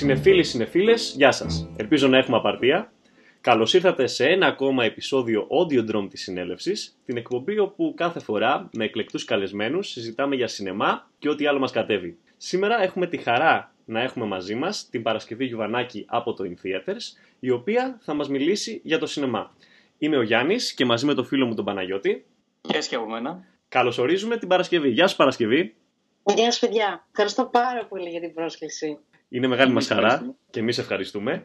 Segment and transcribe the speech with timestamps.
[0.00, 1.68] Συνεφίλοι, συνεφίλες, γεια σας.
[1.76, 2.92] Ελπίζω να έχουμε απαρτία.
[3.40, 8.68] Καλώς ήρθατε σε ένα ακόμα επεισόδιο Audio Drum της Συνέλευσης, την εκπομπή όπου κάθε φορά
[8.72, 12.18] με εκλεκτούς καλεσμένους συζητάμε για σινεμά και ό,τι άλλο μας κατέβει.
[12.36, 17.02] Σήμερα έχουμε τη χαρά να έχουμε μαζί μας την Παρασκευή Γιουβανάκη από το In Theaters,
[17.40, 19.54] η οποία θα μας μιλήσει για το σινεμά.
[19.98, 22.24] Είμαι ο Γιάννης και μαζί με το φίλο μου τον Παναγιώτη.
[22.60, 23.44] Γεια και από μένα.
[23.68, 24.88] Καλωσορίζουμε την Παρασκευή.
[24.88, 25.74] Γεια σου Παρασκευή.
[26.34, 27.06] Γεια σας, παιδιά.
[27.10, 28.98] Ευχαριστώ πάρα πολύ για την πρόσκληση.
[29.32, 31.44] Είναι μεγάλη μας χαρά και εμείς ευχαριστούμε.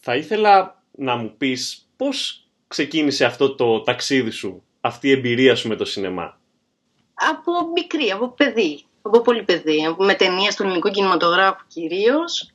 [0.00, 5.68] Θα ήθελα να μου πεις πώς ξεκίνησε αυτό το ταξίδι σου, αυτή η εμπειρία σου
[5.68, 6.40] με το σινεμά;
[7.14, 8.84] Από μικρή, από παιδί.
[9.02, 9.96] Από πολύ παιδί.
[9.98, 12.52] Με ταινία στον ελληνικό κινηματογράφο κυρίως.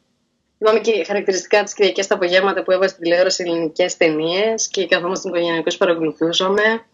[0.57, 5.29] Θυμάμαι και χαρακτηριστικά τι Κυριακέ τα απογεύματα που έβαζε στην τηλεόραση ελληνικές ταινίες και καθόμαστε
[5.29, 6.85] οικογενειακώ παρακολουθούσαμε.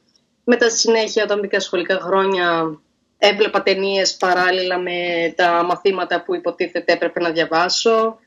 [0.44, 2.80] Μετά στη συνέχεια, όταν μπήκα σχολικά χρόνια,
[3.28, 4.94] έβλεπα ταινίες παράλληλα με
[5.36, 8.20] τα μαθήματα που υποτίθεται έπρεπε να διαβασω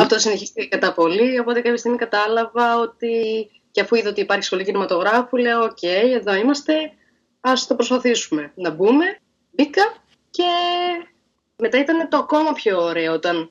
[0.00, 1.38] Αυτό συνεχίστηκε κατά πολύ.
[1.38, 5.82] Οπότε κάποια στιγμή κατάλαβα ότι και αφού είδα ότι υπάρχει σχολή κινηματογράφου, λέω: Οκ,
[6.16, 6.72] εδώ είμαστε.
[7.40, 9.04] Ας το προσπαθήσουμε να μπούμε.
[9.50, 9.94] Μπήκα
[10.30, 10.44] και
[11.56, 13.50] μετά ήταν το ακόμα πιο ωραίο όταν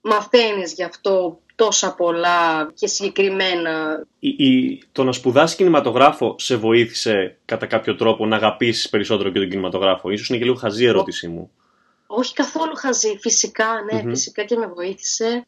[0.00, 4.04] μαθαίνεις γι' αυτό τόσα πολλά και συγκεκριμένα.
[4.18, 9.38] Η, η, το να σπουδάσεις κινηματογράφο σε βοήθησε κατά κάποιο τρόπο να αγαπήσεις περισσότερο και
[9.38, 11.50] τον κινηματογράφο; Ίσως είναι και λίγο χαζή ερώτησή μου.
[12.06, 13.18] Όχι καθόλου χαζή.
[13.20, 15.46] Φυσικά, ναι, φυσικά και με βοήθησε.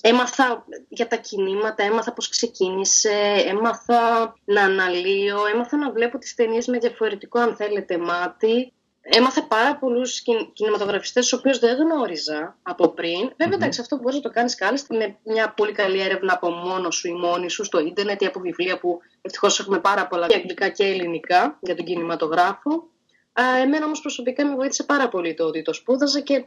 [0.00, 6.66] Έμαθα για τα κινήματα, έμαθα πώς ξεκίνησε, έμαθα να αναλύω, έμαθα να βλέπω τις ταινίες
[6.66, 8.72] με διαφορετικό αν θέλετε μάτι
[9.02, 10.22] έμαθα πάρα πολλούς
[10.52, 13.32] κινηματογραφιστές, τους οποίους δεν γνώριζα από πριν.
[13.36, 16.90] Βέβαια, εντάξει, αυτό μπορείς να το κάνεις κάλλιστα με μια πολύ καλή έρευνα από μόνο
[16.90, 20.36] σου ή μόνη σου στο ίντερνετ ή από βιβλία που ευτυχώς έχουμε πάρα πολλά και
[20.36, 22.88] αγγλικά και ελληνικά για τον κινηματογράφο.
[23.62, 26.44] εμένα όμως προσωπικά με βοήθησε πάρα πολύ το ότι το σπούδαζα και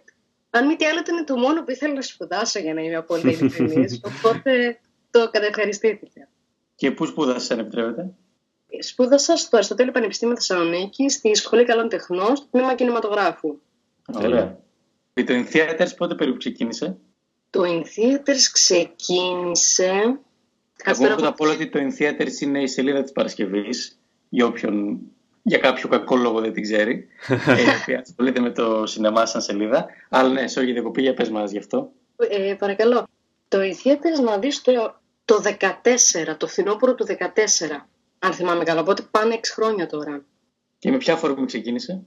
[0.49, 3.29] αν μη τι άλλο ήταν το μόνο που ήθελα να σπουδάσω για να είμαι απόλυτα
[3.29, 4.01] ειλικρινής.
[4.15, 4.79] οπότε
[5.11, 6.27] το κατευχαριστήθηκα.
[6.75, 8.13] Και πού σπούδασες, αν επιτρέπετε;
[8.79, 13.59] Σπούδασα στο Αριστοτέλειο Πανεπιστήμιο Θεσσαλονίκη, στη Σχολή Καλών Τεχνών, στο τμήμα κινηματογράφου.
[14.13, 14.57] Ωραία.
[15.13, 16.97] Και το In Theaters πότε περίπου ξεκίνησε;
[17.49, 20.19] Το In Theaters ξεκίνησε...
[20.83, 23.99] Εγώ πρώτα απ' όλα ότι το In Theaters είναι η σελίδα της Παρασκευής,
[24.29, 24.99] για όποιον
[25.47, 27.07] για κάποιο κακό λόγο δεν την ξέρει,
[27.85, 29.85] ε, ασχολείται με το σινεμά σαν σελίδα.
[30.09, 31.91] Αλλά ναι, σε όχι διακοπή, για πες μας γι' αυτό.
[32.17, 33.07] Ε, παρακαλώ.
[33.47, 34.95] Το In Theaters να δεις το,
[35.25, 35.41] το
[36.31, 37.13] 14, το φθινόπωρο του 14
[38.19, 38.81] αν θυμάμαι καλά.
[38.81, 40.25] Οπότε πάνε 6 χρόνια τώρα.
[40.79, 42.05] Και με ποια αφορμή ξεκίνησε;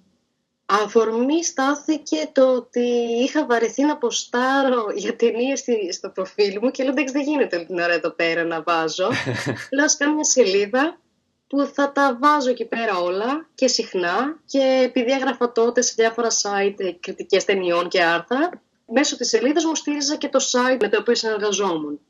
[0.71, 2.81] Αφορμή στάθηκε το ότι
[3.23, 7.79] είχα βαρεθεί να ποστάρω για ταινίες στο προφίλ μου και λέω εντάξει δεν γίνεται την
[7.79, 9.09] ώρα εδώ πέρα να βάζω.
[9.75, 11.01] λέω ας κάνω μια σελίδα
[11.47, 16.29] που θα τα βάζω εκεί πέρα όλα και συχνά και επειδή έγραφα τότε σε διάφορα
[16.31, 20.99] site κριτικές ταινιών και άρθρα μέσω της σελίδας μου στήριζα και το site με το
[21.01, 22.01] οποίο συνεργαζόμουν.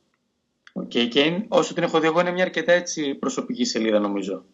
[0.81, 4.45] Okay, και όσο την έχω δει εγώ είναι μια αρκετά έτσι προσωπική σελίδα νομίζω.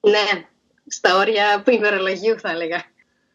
[0.00, 0.46] Ναι,
[0.86, 2.84] στα όρια ημερολογίου θα έλεγα.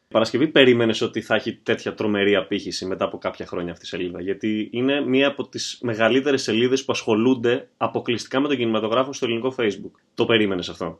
[0.07, 4.21] Παρασκευή περίμενες ότι θα έχει τέτοια τρομερή απήχηση μετά από κάποια χρόνια αυτή η σελίδα;
[4.21, 9.55] Γιατί είναι μία από τις μεγαλύτερες σελίδες που ασχολούνται αποκλειστικά με τον κινηματογράφο στο ελληνικό
[9.57, 9.91] Facebook.
[10.13, 10.99] Το περίμενες αυτό;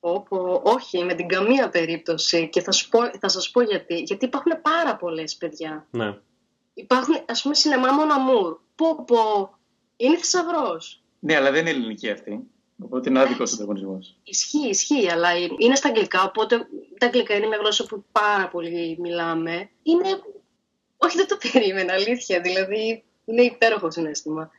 [0.00, 2.48] Όπω, όχι, με την καμία περίπτωση.
[2.48, 3.94] Και θα, σου πω, θα σας πω γιατί.
[4.00, 5.86] Γιατί υπάρχουν πάρα πολλές παιδιά.
[5.90, 6.16] Ναι.
[6.74, 8.56] Υπάρχουν, ας πούμε, σινεμά Μοναμούρ.
[8.74, 9.50] Πω, πω,
[9.98, 11.02] είναι θησαυρός.
[11.18, 12.50] Ναι, αλλά δεν είναι ελληνική αυτή.
[12.82, 14.16] Οπότε είναι άδικος ο ανταγωνισμός.
[14.24, 15.28] Ισχύει, ισχύει, αλλά
[15.58, 16.22] είναι στα αγγλικά.
[16.22, 16.66] Οπότε
[16.98, 19.70] τα αγγλικά είναι μια γλώσσα που πάρα πολύ μιλάμε.
[19.82, 20.08] Είναι.
[20.96, 22.40] Όχι, δεν το περίμενα, αλήθεια.
[22.40, 24.50] Δηλαδή, είναι υπέροχο συνέστημα.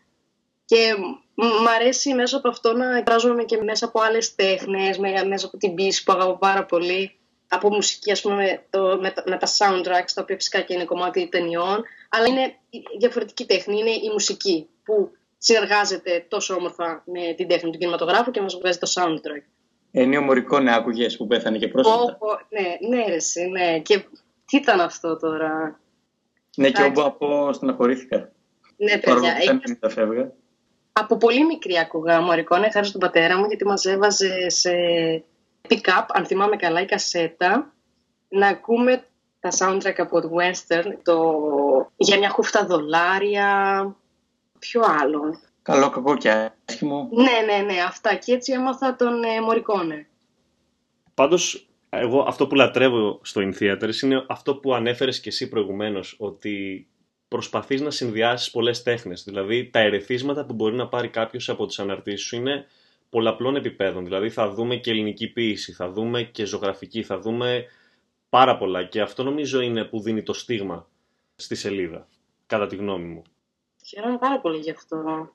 [0.65, 0.95] Και
[1.35, 4.97] μ' αρέσει μέσα από αυτό να εκφράζομαι και μέσα από άλλες τέχνες,
[5.27, 7.13] μέσα από την πίση που αγαπώ πάρα πολύ.
[7.47, 11.29] Από μουσική, ας πούμε, το, με, με, τα soundtracks, τα οποία φυσικά και είναι κομμάτι
[11.29, 11.83] ταινιών.
[12.09, 12.55] Αλλά είναι
[12.99, 14.67] διαφορετική τέχνη, είναι η μουσική.
[14.83, 19.43] Που συνεργάζεται τόσο όμορφα με την τέχνη του κινηματογράφου και μας βγάζει το soundtrack.
[19.91, 22.17] Ενίο Μωρικό ναι, άκουγες που πέθανε και πρόσφατα.
[22.19, 23.79] Oh, ναι, ναι, ρε, ναι.
[23.79, 24.03] Και
[24.45, 25.79] τι ήταν αυτό τώρα;
[26.55, 28.31] Ναι, και εγώ από στεναχωρήθηκα.
[28.77, 29.59] Ναι, παιδιά.
[29.79, 30.31] τα φεύγα.
[30.91, 34.71] Από πολύ μικρή άκουγα Μωρικόνε, χάρη στον πατέρα μου, γιατί μας έβαζε σε
[35.69, 37.73] pick-up, αν θυμάμαι καλά, η κασέτα,
[38.29, 39.03] να ακούμε
[39.39, 41.41] τα soundtrack από το western, το
[41.97, 43.81] για μια χούφτα δολάρια,
[44.59, 47.09] Ποιο άλλο; Καλό, κακό και άσχημο.
[47.11, 48.15] Ναι, ναι, ναι, αυτά.
[48.15, 50.07] Και έτσι έμαθα τον ε, Μωρικόνε.
[51.13, 56.15] Πάντως, εγώ αυτό που λατρεύω στο In Theaters είναι αυτό που ανέφερες και εσύ προηγουμένως,
[56.19, 56.87] ότι
[57.27, 59.23] προσπαθείς να συνδυάσεις πολλές τέχνες.
[59.23, 62.65] Δηλαδή, τα ερεθίσματα που μπορεί να πάρει κάποιος από τις αναρτήσεις σου είναι
[63.09, 64.03] πολλαπλών επιπέδων.
[64.03, 67.65] Δηλαδή, θα δούμε και ελληνική ποίηση, θα δούμε και ζωγραφική, θα δούμε
[68.29, 68.83] πάρα πολλά.
[68.83, 70.87] Και αυτό νομίζω είναι που δίνει το στίγμα
[71.35, 72.07] στη σελίδα,
[72.47, 73.23] κατά τη γνώμη μου.
[73.89, 75.29] Χαίρομαι πάρα πολύ γι' αυτό.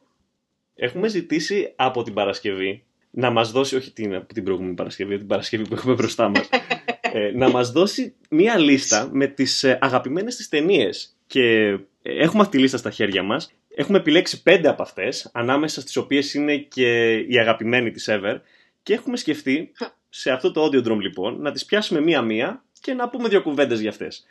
[0.74, 5.68] Έχουμε ζητήσει από την Παρασκευή να μας δώσει, όχι την, την προηγούμενη Παρασκευή, την Παρασκευή
[5.68, 6.48] που έχουμε μπροστά μας,
[7.12, 11.16] ε, να μας δώσει μία λίστα με τις ε, αγαπημένες της ταινίες.
[11.26, 13.52] Και ε, έχουμε αυτή τη λίστα στα χέρια μας.
[13.74, 18.40] Έχουμε επιλέξει πέντε από αυτές, ανάμεσα στις οποίες είναι και η αγαπημένη της Ever.
[18.82, 19.72] Και έχουμε σκεφτεί,
[20.08, 23.80] σε αυτό το audio drum λοιπόν, να τις πιάσουμε μία-μία και να πούμε δύο κουβέντες
[23.80, 24.26] για αυτές.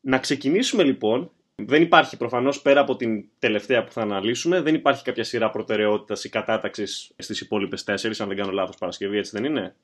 [0.00, 1.30] Να ξεκινήσουμε λοιπόν
[1.66, 6.24] δεν υπάρχει προφανώς πέρα από την τελευταία που θα αναλύσουμε, δεν υπάρχει κάποια σειρά προτεραιότητας
[6.24, 9.74] ή κατάταξης στις υπόλοιπες τέσσερις, αν δεν κάνω λάθος Παρασκευή, έτσι δεν είναι;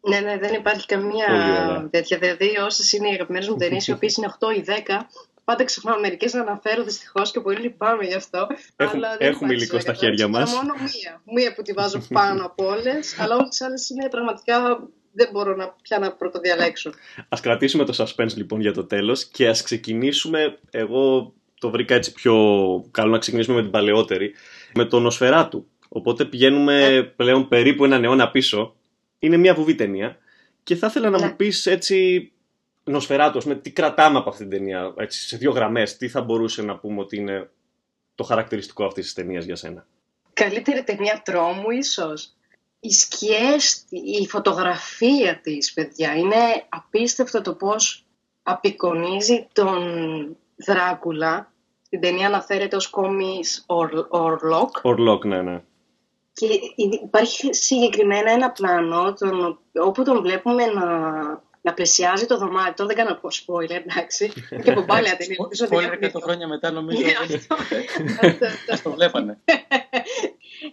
[0.00, 2.18] Ναι, ναι, δεν υπάρχει καμία τέτοια.
[2.18, 5.06] Δηλαδή, όσες είναι οι αγαπημένες μου ταινίες, οι οποίες είναι 8 ή 10,
[5.44, 8.46] πάντα ξεχνάω μερικές να αναφέρω δυστυχώς και πολύ λυπάμαι γι' αυτό.
[8.76, 10.52] Έχουμε, αλλά έχουμε υλικό στα χέρια μας.
[10.52, 11.22] μόνο μία.
[11.34, 15.56] Μία που τη βάζω πάνω από όλες, αλλά όλες τις άλλες είναι πραγματικά δεν μπορώ
[15.56, 16.92] να, πια να πρωτοδιαλέξω.
[17.28, 22.12] Ας κρατήσουμε το suspense λοιπόν για το τέλος και ας ξεκινήσουμε, εγώ το βρήκα έτσι
[22.12, 22.34] πιο
[22.90, 24.34] καλό να ξεκινήσουμε με την παλαιότερη,
[24.74, 25.68] με τον Νοσφαιράτου.
[25.88, 27.02] Οπότε πηγαίνουμε ε.
[27.02, 28.76] πλέον περίπου έναν αιώνα πίσω.
[29.18, 30.18] Είναι μια βουβή ταινία
[30.62, 31.32] και θα ήθελα να μου ναι.
[31.32, 32.30] πεις έτσι
[32.84, 36.62] Νοσφαιράτου, με τι κρατάμε από αυτή την ταινία, έτσι, σε δύο γραμμές, τι θα μπορούσε
[36.62, 37.50] να πούμε ότι είναι
[38.14, 39.86] το χαρακτηριστικό αυτής της ταινίας για σένα;
[40.32, 42.36] Καλύτερη ταινία τρόμου ίσως
[42.86, 46.36] οι σκιές, η φωτογραφία της, παιδιά, είναι
[46.68, 48.04] απίστευτο το πώς
[48.42, 49.82] απεικονίζει τον
[50.56, 51.52] Δράκουλα.
[51.88, 53.64] Την ταινία αναφέρεται ως κόμις
[54.08, 54.76] Ορλόκ.
[54.82, 55.62] Ορλόκ, ναι, ναι.
[56.32, 56.46] Και
[57.02, 60.84] υπάρχει συγκεκριμένα ένα πλάνο τον, όπου τον βλέπουμε να,
[61.66, 62.86] να πλησιάζει το δωμάτιο.
[62.86, 64.32] Δεν κάνω spoiler, εντάξει.
[64.62, 65.36] και από πάλι ταινία.
[65.68, 67.02] Spoiler 100 χρόνια μετά νομίζω.
[68.82, 69.38] το βλέπανε.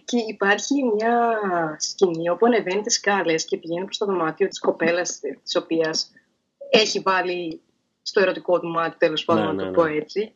[0.04, 1.38] Και υπάρχει μια
[1.78, 6.12] σκηνή όπου ανεβαίνει τις σκάλες και πηγαίνει προς το δωμάτιο της κοπέλας, της οποίας
[6.70, 7.60] έχει βάλει
[8.02, 9.96] στο ερωτικό του μάτι, τέλος πάντων, ναι, να το ναι, πω ναι.
[9.96, 10.32] έτσι.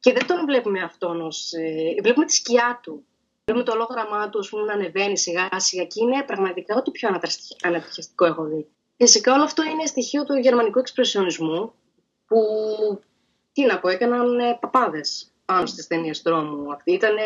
[0.00, 1.52] Και δεν τον βλέπουμε αυτόν ως.
[1.52, 3.04] Ε, βλέπουμε τη σκιά του.
[3.44, 7.08] Βλέπουμε το ολόγραμμά του πούμε, να ανεβαίνει σιγά σιγά και είναι πραγματικά ό,τι πιο
[7.62, 8.66] ανατριχιαστικό έχω δει.
[8.96, 11.72] Φυσικά όλο αυτό είναι στοιχείο του γερμανικού εξπρεσιονισμού
[12.26, 12.38] που,
[13.52, 16.72] τι να πω, έκαναν ε, παπάδες πάνω στις ταινίες δρόμου.
[16.72, 17.16] Αυτή ήταν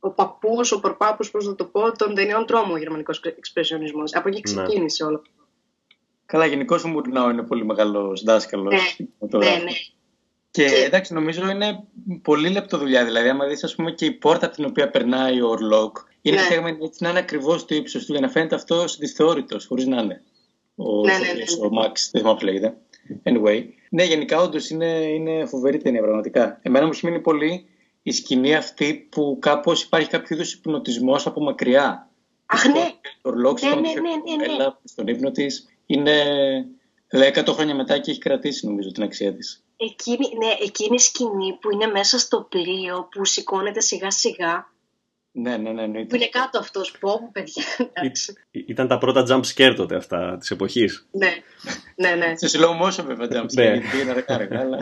[0.00, 4.14] ο παππούς, ο προπάπους, πώς να το πω, των ταινιών τρόμου ο γερμανικός εξπρεσιονισμός.
[4.14, 4.62] Από εκεί ναι.
[4.62, 5.08] ξεκίνησε ναι.
[5.08, 5.30] όλο αυτό.
[6.26, 8.96] Καλά, γενικώς ο Μουρνάου είναι πολύ μεγάλος δάσκαλος.
[9.18, 9.72] Ναι, ναι, ναι.
[10.50, 11.84] Και, και εντάξει, νομίζω είναι
[12.22, 13.04] πολύ λεπτό δουλειά.
[13.04, 16.36] Δηλαδή, άμα δεις, ας πούμε, και η πόρτα από την οποία περνάει ο Ορλόκ, είναι
[16.36, 16.42] ναι.
[16.42, 20.02] φτιαγμένη έτσι να είναι ακριβώς το ύψος του για να φαίνεται αυτό δυσθεώρητο, χωρίς να
[20.02, 20.22] είναι.
[20.74, 21.66] Ο, ναι, ναι, ναι, ναι.
[21.66, 22.76] ο Μαξ, δεν θυμάμαι λέγεται.
[23.22, 23.64] Anyway.
[23.90, 26.58] Ναι, γενικά όντως είναι, είναι φοβερή ταινία πραγματικά.
[26.62, 27.66] Εμένα μου έχει μείνει πολύ
[28.02, 32.08] η σκηνή αυτή που κάπως υπάρχει κάποιο είδους υπνοτισμός από μακριά.
[32.46, 32.90] Αχ, ναι.
[33.22, 34.66] Το ναι, ναι, ναι, ναι, ναι.
[34.84, 36.14] στον ύπνο της είναι
[37.10, 39.64] 10 χρόνια μετά και έχει κρατήσει νομίζω την αξία της.
[39.76, 44.72] Εκείνη, ναι, εκείνη η σκηνή που είναι μέσα στο πλοίο που σηκώνεται σιγά σιγά
[45.36, 45.86] ναι, ναι, ναι.
[45.86, 46.04] ναι.
[46.04, 47.64] Που είναι κάτω αυτός, πω, παιδιά.
[48.50, 51.06] Ήταν τα πρώτα jump scare τότε αυτά της εποχής.
[51.10, 51.32] Ναι,
[51.96, 52.36] ναι, ναι.
[52.36, 53.80] Σε slow motion βέβαια jump scare.
[54.48, 54.78] Ναι.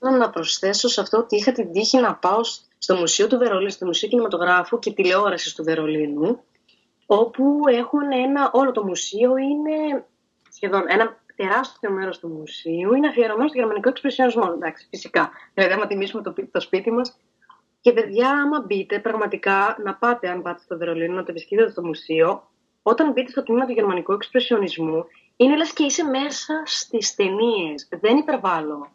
[0.00, 2.40] αλλά να προσθέσω σε αυτό ότι είχα την τύχη να πάω
[2.78, 6.40] στο Μουσείο του Βερολίνου, στο Μουσείο Κινηματογράφου και Τηλεόρασης του Βερολίνου,
[7.06, 10.04] όπου έχουν ένα, όλο το μουσείο είναι
[10.50, 14.50] σχεδόν ένα τεράστιο μέρος του μουσείου είναι αφιερωμένο στο γερμανικό εξπρεσιονισμό.
[14.54, 15.30] Εντάξει, φυσικά.
[15.54, 17.16] Δηλαδή, άμα τιμήσουμε το, το σπίτι μας.
[17.84, 21.84] Και παιδιά, άμα μπείτε, πραγματικά να πάτε, αν πάτε στο Βερολίνο, να το επισκεφτείτε στο
[21.84, 22.48] μουσείο,
[22.82, 25.04] όταν μπείτε στο τμήμα του γερμανικού εξπρεσιονισμού,
[25.36, 27.88] είναι λες και είσαι μέσα στις ταινίες.
[28.00, 28.88] Δεν υπερβάλλω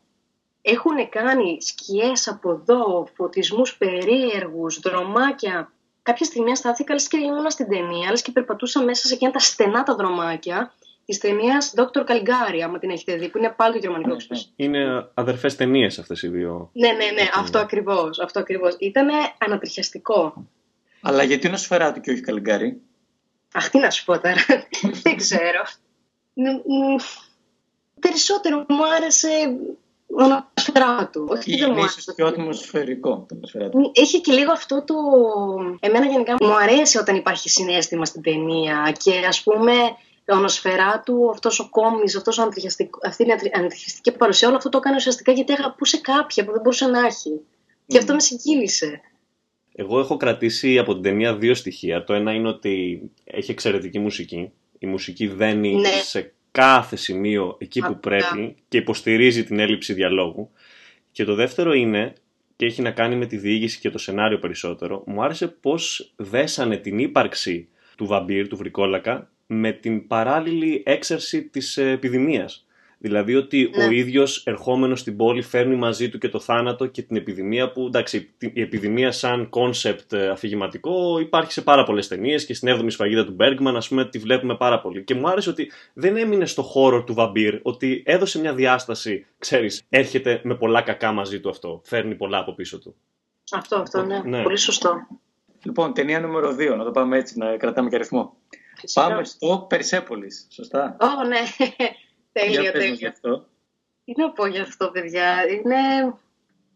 [0.62, 5.72] έχουν κάνει σκιές από εδώ, φωτισμούς περίεργους, δρομάκια.
[6.02, 9.40] Κάποια στιγμή στάθηκα λες και ήμουν στην ταινία, λες και περπατούσα μέσα σε εκείνα τα
[9.40, 10.74] στενά τα δρομάκια
[11.10, 12.04] της ταινίας Dr.
[12.06, 16.22] Καλγκάρι, άμα την έχετε δει, που είναι πάλι το γερμανικό ναι, Είναι αδερφές ταινίες αυτές
[16.24, 16.70] οι δύο.
[16.74, 18.20] Ναι, ναι, ναι, αυτό ακριβώς.
[18.20, 18.76] Αυτό ακριβώς.
[18.80, 20.48] Ήταν ανατριχιαστικό.
[21.02, 21.58] Αλλά γιατί είναι
[21.94, 22.82] του και όχι Καλγκάρι.
[23.54, 24.46] Αχ, τι να σου πω τώρα.
[25.04, 25.62] Δεν ξέρω.
[28.00, 29.30] Περισσότερο μου άρεσε
[30.18, 31.28] ατμόσφαιρά του.
[31.30, 33.92] Όχι είναι ίσως πιο ατμοσφαιρικό το του.
[33.96, 34.96] Έχει και λίγο αυτό το...
[35.80, 39.74] Εμένα γενικά μου αρέσει όταν υπάρχει συνέστημα στην ταινία και ας πούμε
[40.32, 42.50] ο νοσφαιρά του, αυτός ο κόμις, αυτός ο
[43.04, 46.86] αυτή η αντιχιστική παρουσία, όλο αυτό το έκανε ουσιαστικά γιατί αγαπούσε κάποια που δεν μπορούσε
[46.86, 47.42] να έχει.
[47.88, 49.02] Και αυτό με συγκίνησε.
[49.76, 52.04] Εγώ έχω κρατήσει από την ταινία δύο στοιχεία.
[52.04, 54.52] Το ένα είναι ότι έχει εξαιρετική μουσική.
[54.80, 55.90] Η μουσική δένει ναι.
[55.90, 60.50] σε κάθε σημείο εκεί που πρέπει και υποστηρίζει την έλλειψη διαλόγου.
[61.12, 62.14] Και το δεύτερο είναι,
[62.56, 66.78] και έχει να κάνει με τη διήγηση και το σενάριο περισσότερο, μου άρεσε πώς δέσανε
[66.78, 67.68] την ύπαρξη
[67.98, 72.64] του βαμπύρ, του βρικόλακα, με την παράλληλη έξαρση της επιδημίας.
[73.02, 73.84] Δηλαδή ότι Ναι.
[73.84, 77.86] ο ίδιος ερχόμενος στην πόλη φέρνει μαζί του και το θάνατο και την επιδημία που
[77.86, 83.26] εντάξει, η επιδημία σαν concept αφηγηματικό υπάρχει σε πάρα πολλές ταινίες και στην 7η σφαγίδα
[83.26, 85.04] του Bergman, ας πούμε, τη βλέπουμε πάρα πολύ.
[85.04, 89.84] Και μου άρεσε ότι δεν έμεινε στο χώρο του βαμπύρ, ότι έδωσε μια διάσταση, ξέρεις,
[89.90, 91.82] έρχεται με πολλά κακά μαζί του αυτό.
[91.84, 92.96] Φέρνει πολλά από πίσω του.
[93.52, 94.22] Αυτό, αυτό, ναι.
[94.26, 94.42] Ναι.
[94.44, 95.08] Πολύ σωστό.
[95.64, 98.34] Λοιπόν, ταινία νούμερο 2, να το πάμε έτσι, να κρατάμε και αριθμό.
[98.80, 99.08] Φυσικά.
[99.08, 101.38] Πάμε στο Περσέπολης, σωστά; Ω, ναι.
[102.32, 103.10] τέλειο, Για πες μας γι' τέλειο.
[103.10, 103.46] αυτό.
[104.06, 105.48] Τι να πω γι' αυτό, παιδιά.
[105.50, 106.14] Είναι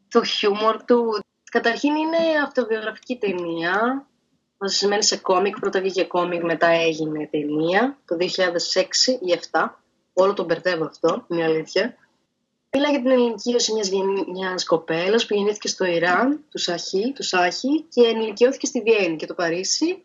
[0.10, 1.20] το χιούμορ του.
[1.52, 4.06] Καταρχήν είναι αυτοβιογραφική ταινία.
[4.58, 5.60] Βασισμένη σε κόμικ.
[5.60, 7.98] Πρώτα βγήκε κόμικ, μετά έγινε ταινία.
[8.06, 9.70] Το 2006 ή 2007.
[10.14, 11.96] Όλο το μπερδεύω αυτό, είναι η αλήθεια.
[12.76, 17.24] Μιλάει για την ενηλικίωση μιας, γενι- μιας κοπέλας που γεννήθηκε στο Ιράν, του Σαχί, του
[17.24, 20.04] Σάχη, και ενηλικιώθηκε στη Βιέννη και το Παρίσι.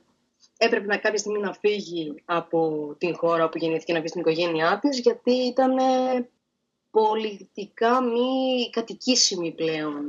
[0.60, 4.78] Έπρεπε να κάποια στιγμή να φύγει από την χώρα όπου γεννήθηκε να βγει στην οικογένειά
[4.82, 6.28] της, γιατί ήταν ε,
[6.90, 10.04] πολιτικά μη κατοικήσιμη πλέον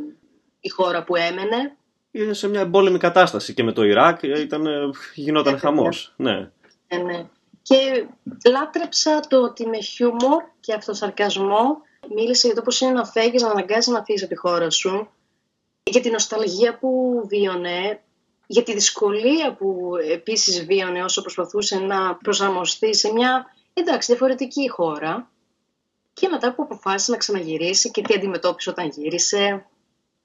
[0.60, 1.78] η χώρα που έμενε.
[2.12, 6.14] Είναι σε μια εμπόλεμη κατάσταση και με το Ιράκ ε, ήταν, ε, γινόταν Ε, χαμός.
[6.18, 6.52] Ναι.
[6.88, 7.28] Ε, ναι.
[7.62, 8.08] Και
[8.50, 11.82] λάτρεψα το ότι με χιούμορ και αυτοσαρκασμό
[12.16, 15.10] μίλησε για το πώς είναι να φεύγεις, να αναγκάζεις να φύγεις από τη χώρα σου,
[15.84, 18.02] για την νοσταλγία που βίωνε,
[18.52, 25.32] για τη δυσκολία που επίσης βίωνε όσο προσπαθούσε να προσαρμοστεί σε μια εντάξει διαφορετική χώρα
[26.14, 29.66] και μετά που αποφάσισε να ξαναγυρίσει και τι αντιμετώπισε όταν γύρισε.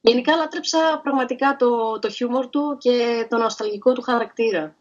[0.00, 4.76] Γενικά λάτρεψα πραγματικά το, το χιούμορ του και το νοσταλγικό του χαρακτήρα.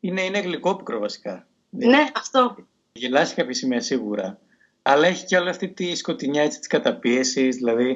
[0.00, 1.46] Είναι, είναι γλυκόπικρο βασικά.
[1.70, 2.56] Ναι, αυτό.
[2.92, 4.38] Γελάσει κάποια σημεία σίγουρα.
[4.82, 7.56] Αλλά έχει και όλη αυτή τη σκοτεινιά έτσι, της καταπίεσης.
[7.56, 7.92] Δηλαδή, Ναι,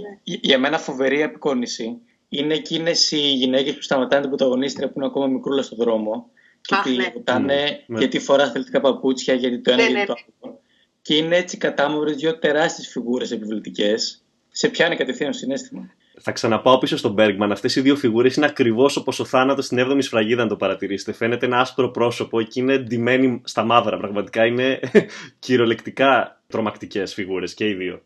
[0.00, 0.18] ναι.
[0.22, 5.06] για- για μένα φοβερή απεικόνηση είναι εκείνες οι γυναίκες που σταματάνε την πρωταγωνίστρια που είναι
[5.06, 6.30] ακόμα μικρούλα στον δρόμο
[6.60, 7.10] και Αχ, τη ναι.
[7.14, 7.98] ρωτάνε Ναι.
[7.98, 10.60] γιατί φορά αθλητικά παπούτσια, γιατί το ένα, Ναι, γιατί ναι, το άλλο.
[11.02, 14.22] Και είναι έτσι κατάμορφες δύο τεράστιες φιγούρες επιβλητικές.
[14.50, 15.90] Σε πιάνει κατευθείαν το συνέστημα.
[16.20, 17.48] Θα ξαναπάω πίσω στον Bergman.
[17.50, 21.12] Αυτές οι δύο φιγούρες είναι ακριβώς όπως ο θάνατος στην 7η σφραγίδα, αν το παρατηρήσετε.
[21.12, 23.96] Φαίνεται ένα άσπρο πρόσωπο και είναι ντυμένοι στα μαύρα.
[23.96, 24.80] Πραγματικά είναι
[25.38, 28.02] κυριολεκτικά τρομακτικές φιγούρες και οι δύο.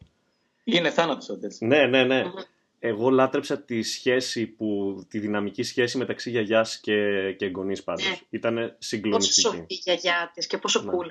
[0.64, 1.61] Είναι θάνατος ο Ντέλς.
[1.61, 2.23] Ναι, ναι, ναι.
[2.25, 2.33] Μμμ.
[2.85, 8.09] Εγώ λάτρεψα τη σχέση που, τη δυναμική σχέση μεταξύ γιαγιάς και, και εγγονής πάντως.
[8.09, 8.17] Ναι.
[8.31, 9.41] Ήταν Πόσο συγκλονιστική.
[9.41, 10.91] σοφή η γιαγιά της και πόσο Ναι.
[10.93, 11.11] cool.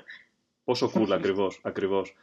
[0.64, 2.14] Πόσο cool ακριβώς, ακριβώς.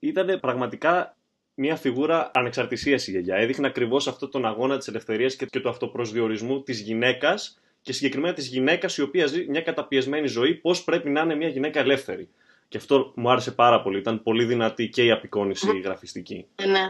[0.00, 1.16] Ήταν πραγματικά
[1.54, 3.36] μια φιγούρα ανεξαρτησίας η γιαγιά.
[3.36, 8.34] Έδειχνε ακριβώς αυτό τον αγώνα της ελευθερίας και, και του αυτοπροσδιορισμού της γυναίκας και συγκεκριμένα
[8.34, 12.28] της γυναίκας η οποία ζει μια καταπιεσμένη ζωή, πώς πρέπει να είναι μια γυναίκα ελεύθερη.
[12.68, 13.98] Και αυτό μου άρεσε πάρα πολύ.
[13.98, 16.46] Ήταν πολύ δυνατή και η απεικόνηση η γραφιστική.
[16.54, 16.80] Ε, ναι.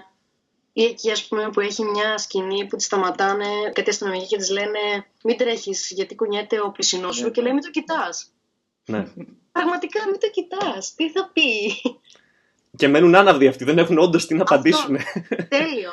[0.78, 4.50] Ή εκεί, ας πούμε, που έχει μια σκηνή που τη σταματάνε κάτι αστυνομικοί και της
[4.50, 4.78] λένε
[5.25, 7.30] Μην τρέχεις, γιατί κουνιέται ο πισινό σου Ναι.
[7.30, 8.33] και λέει Μην το κοιτάς.
[8.87, 9.04] Ναι.
[9.52, 10.95] Πραγματικά μην το κοιτάς.
[10.95, 11.42] Τι θα πει.
[12.76, 14.54] Και μένουν άναυδοι αυτοί, δεν έχουν όντως τι να Αυτό.
[14.54, 14.97] απαντήσουν.
[15.49, 15.92] Τέλειο.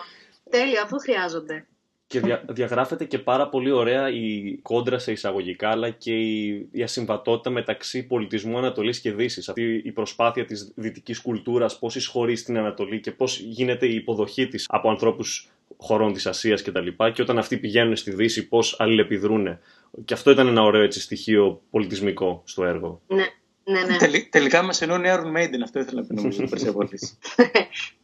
[0.50, 1.68] Τέλειο, αυτό χρειάζονται.
[2.13, 6.84] Και δια, διαγράφεται και πάρα πολύ ωραία η κόντρα σε εισαγωγικά, αλλά και η, η
[6.84, 9.50] ασυμβατότητα μεταξύ πολιτισμού Ανατολής και Δύσης.
[9.50, 14.48] Αυτή η προσπάθεια της δυτικής κουλτούρας, πώς εισχωρεί στην Ανατολή και πώς γίνεται η υποδοχή
[14.48, 16.88] της από ανθρώπους χωρών της Ασίας κτλ.
[16.88, 19.60] Και, και όταν αυτοί πηγαίνουν στη Δύση, πώς αλληλεπιδρούν.
[20.05, 23.01] Και αυτό ήταν ένα ωραίο έτσι, στοιχείο πολιτισμικό στο έργο.
[23.08, 23.25] Ναι,
[23.63, 23.98] ναι, ναι.
[23.98, 27.17] Τελ- τελικά μας ενώνει Iron Maiden, αυτό ήθελα να πει νομίζω το Περσέπολης.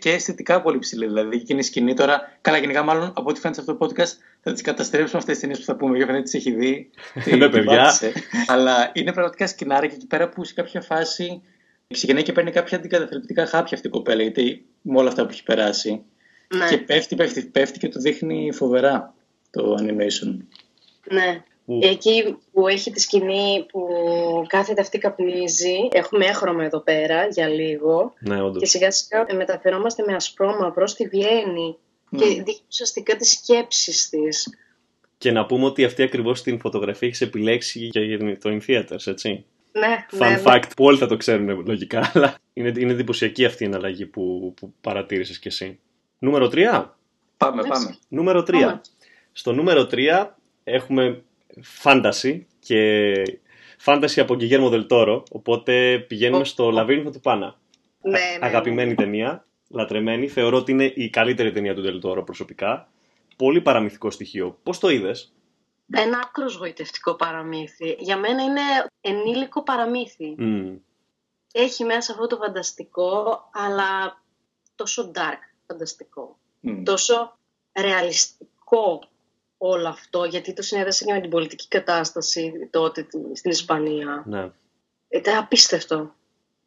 [0.00, 1.06] και αισθητικά πολύ ψηλή.
[1.06, 2.38] Δηλαδή, εκείνη η σκηνή τώρα.
[2.40, 5.40] Καλά, γενικά, μάλλον από ό,τι φαίνεται σε αυτό το podcast, θα τις καταστρέψουμε αυτές τις
[5.40, 5.96] ταινίες που θα πούμε.
[5.96, 6.90] Για φαίνεται τι έχει δει.
[7.24, 7.76] τι- Ναι, τι παιδιά.
[7.82, 8.12] πάτησε.
[8.46, 11.42] Αλλά είναι πραγματικά σκηνάρια και εκεί πέρα που σε κάποια φάση
[11.88, 14.22] ξεκινάει και παίρνει κάποια αντικαταθλιπτικά χάπια αυτή η κοπέλα.
[14.22, 16.02] Γιατί με όλα αυτά που έχει περάσει.
[16.56, 16.66] ναι.
[16.68, 19.14] Και πέφτει, πέφτει, πέφτει και το δείχνει φοβερά
[19.50, 20.36] το animation.
[21.10, 21.42] ναι.
[21.70, 23.88] Που- Εκεί που έχει τη σκηνή που
[24.46, 28.58] κάθεται αυτή καπνίζει, έχουμε έχρωμα εδώ πέρα για λίγο Ναι, όντως.
[28.62, 31.76] και σιγά σιγά μεταφερόμαστε με ασπρόμαυρο στη Βιέννη
[32.10, 32.28] και Mm.
[32.44, 34.48] δείχνει ουσιαστικά τις σκέψεις της.
[35.18, 39.44] Και να πούμε ότι αυτή ακριβώς την φωτογραφία έχεις επιλέξει για το In Theaters, έτσι.
[39.72, 40.42] Ναι, Fun ναι, ναι.
[40.44, 44.54] fact που όλοι θα το ξέρουν λογικά, αλλά είναι, είναι εντυπωσιακή αυτή η εναλλαγή που,
[44.56, 45.78] που παρατήρησες κι εσύ.
[46.18, 46.94] Νούμερο 3.
[47.36, 47.84] Πάμε, Εντάξει.
[47.84, 47.96] πάμε.
[48.08, 48.50] Νούμερο 3.
[48.60, 48.80] Πάμε.
[49.32, 50.26] Στο νούμερο 3
[50.64, 51.22] έχουμε
[51.60, 53.12] φάνταση και
[53.78, 56.70] φάνταση από Γκυγέρμο Δελτόρο, οπότε πηγαίνουμε Ω, στο ω.
[56.70, 57.58] Λαβύρινθο του Πάνα.
[58.02, 58.46] Ναι, ναι, ναι.
[58.46, 60.28] Αγαπημένη ταινία, λατρεμένη.
[60.28, 62.88] Θεωρώ ότι είναι η καλύτερη ταινία του Δελτόρο προσωπικά.
[63.36, 64.58] Πολύ παραμυθικό στοιχείο.
[64.62, 65.32] Πώς το είδες;
[65.92, 67.96] Ένα άκρος γοητευτικό παραμύθι.
[67.98, 68.60] Για μένα είναι
[69.00, 70.34] ενήλικο παραμύθι.
[70.38, 70.76] Μμμ.
[71.52, 74.22] Έχει μέσα αυτό το φανταστικό, αλλά
[74.74, 76.38] τόσο dark φανταστικό.
[76.60, 76.82] Μμ.
[76.82, 77.38] Τόσο
[77.80, 79.02] ρεαλιστικό
[79.62, 84.24] όλο αυτό, γιατί το συνέδεσε και με την πολιτική κατάσταση τότε στην Ισπανία.
[84.26, 84.50] Ναι.
[85.08, 86.14] Ήταν απίστευτο.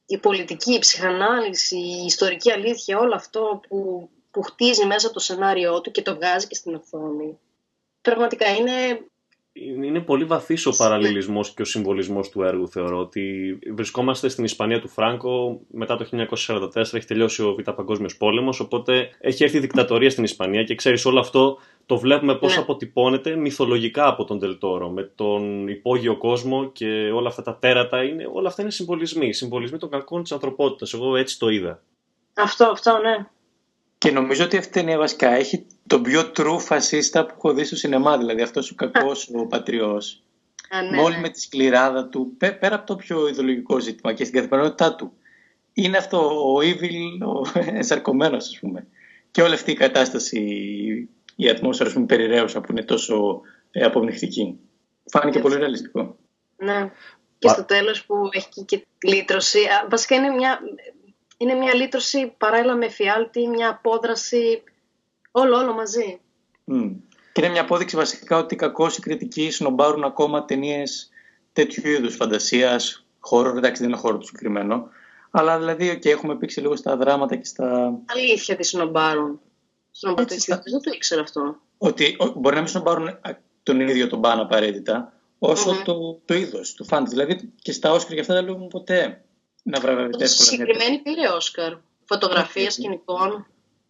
[0.06, 5.22] η πολιτική, η ψυχανάλυση, η ιστορική αλήθεια, όλο αυτό που, που χτίζει μέσα από το
[5.22, 7.40] σενάριό του και το βγάζει και στην οθόνη.
[8.02, 9.06] Πραγματικά είναι
[9.54, 13.00] είναι πολύ βαθύς ο παραλληλισμός και ο συμβολισμός του έργου, θεωρώ.
[13.00, 18.60] Ότι βρισκόμαστε στην Ισπανία του Φράγκο μετά το 1944, έχει τελειώσει ο Β' Παγκόσμιος Πόλεμος.
[18.60, 22.62] Οπότε έχει έρθει η δικτατορία στην Ισπανία και ξέρεις, όλο αυτό το βλέπουμε πώς ναι.
[22.62, 24.90] αποτυπώνεται μυθολογικά από τον Τελτόρο.
[24.90, 28.04] Με τον υπόγειο κόσμο και όλα αυτά τα τέρατα.
[28.04, 29.34] Είναι, όλα αυτά είναι συμβολισμοί.
[29.34, 30.94] Συμβολισμοί των κακών της ανθρωπότητας.
[30.94, 31.82] Εγώ έτσι το είδα.
[32.34, 33.28] Αυτό, αυτό, ναι.
[33.98, 37.64] Και νομίζω ότι αυτή η ταινία βασικά έχει τον πιο true φασίστα που έχω δει
[37.64, 38.18] στο σινεμά.
[38.18, 40.24] Δηλαδή αυτός ο κακός ο πατριός.
[40.90, 41.22] Ναι, Μόλις ναι.
[41.22, 45.14] με τη σκληράδα του, πέρα από το πιο ιδεολογικό ζήτημα και στην καθημερινότητά του.
[45.74, 46.18] Είναι αυτό
[46.54, 48.88] ο evil, ο ενσαρκωμένο, ας πούμε.
[49.32, 50.40] Και όλη αυτή η κατάσταση,
[51.36, 54.60] η ατμόσφαιρα που περιραίωσα που είναι τόσο ε, απομνηχτική.
[55.06, 56.18] Φάνηκε πολύ ρεαλιστικό.
[56.56, 56.92] Ναι.
[57.40, 59.60] Και στο τέλος που έχει και λύτρωση.
[59.90, 60.60] Βασικά είναι μια,
[61.38, 64.64] είναι μια λύτρωση παράλληλα με φιάλτη, μια απόδραση,
[65.32, 66.20] όλο, όλο μαζί.
[66.72, 66.92] Mm.
[67.32, 71.10] Και είναι μια απόδειξη βασικά ότι κακώς οι κριτικοί σνομπάρουν ακόμα ταινίες
[71.54, 74.88] τέτοιου είδους φαντασίας, χώρο, εντάξει δεν είναι χώρο του συγκεκριμένο,
[75.32, 78.00] αλλά δηλαδή και έχουμε πήξει λίγο στα δράματα και στα.
[78.06, 78.64] Αλήθεια τι
[79.94, 80.40] σνομπάρουν.
[80.40, 81.56] Σνομπάρουν δεν το ήξερα αυτό.
[81.78, 83.20] Ότι μπορεί να μην σνομπάρουν
[83.64, 85.84] τον ίδιο τον παν απαραίτητα, όσο mm-hmm.
[85.84, 87.10] το, το είδος του φάντη.
[87.10, 89.24] Δηλαδή και στα Όσκαρ και αυτά δεν λέγουν ποτέ
[89.64, 90.50] να βραβευτεί εύκολα.
[90.50, 91.74] Συγκεκριμένη πήρε Όσκαρ.
[92.06, 93.48] Φωτογραφία σκηνικών.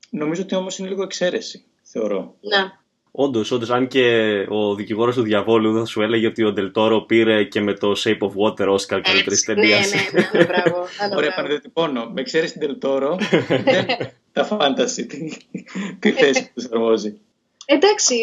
[0.09, 2.35] Νομίζω ότι όμως είναι λίγο εξαίρεση, θεωρώ.
[2.41, 2.71] Ναι.
[3.15, 4.05] Όντως, όντως, αν και
[4.49, 8.17] ο δικηγόρος του διαβόλου θα σου έλεγε ότι ο Ντελτόρο πήρε και με το Shape
[8.17, 9.93] of Water Oscar καλύτερης ταινίας.
[9.93, 10.85] Ναι, ναι, ναι, μπράβο.
[11.15, 12.09] Ωραία, πανεδοτυπώνω.
[12.13, 13.17] Με ξέρεις την Ντελτόρο,
[13.63, 13.85] δεν
[14.31, 15.05] τα φάνταση
[15.99, 17.19] τη θέση που τους αρμόζει.
[17.65, 18.15] Εντάξει,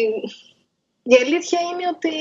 [1.03, 2.15] η αλήθεια είναι ότι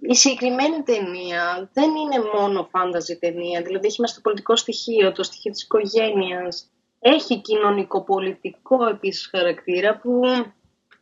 [0.00, 3.62] η συγκεκριμένη ταινία δεν είναι μόνο φάνταζη ταινία.
[3.62, 6.70] Δηλαδή έχει μέσα το πολιτικό στοιχείο, το στοιχείο της οικογένειας.
[7.00, 10.20] Έχει κοινωνικοπολιτικό επίσης χαρακτήρα που...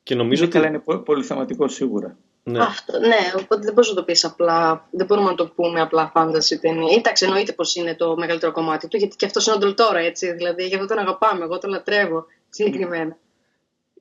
[0.06, 0.68] Και νομίζω είναι, ότι...
[0.68, 2.16] καλά, είναι πολύ θεματικό σίγουρα.
[2.42, 2.58] Ναι.
[2.58, 4.88] Αυτό, ναι, οπότε δεν μπορείς να το πεις απλά.
[4.90, 6.94] Δεν μπορούμε να το πούμε απλά φάνταση ταινία.
[6.96, 10.32] Εντάξει, εννοείται πως είναι το μεγαλύτερο κομμάτι του, γιατί και αυτός είναι ο Ντολτόρα, έτσι.
[10.32, 11.44] Δηλαδή, γι' αυτό τον αγαπάμε.
[11.44, 13.16] Εγώ τον λατρεύω συγκεκριμένα.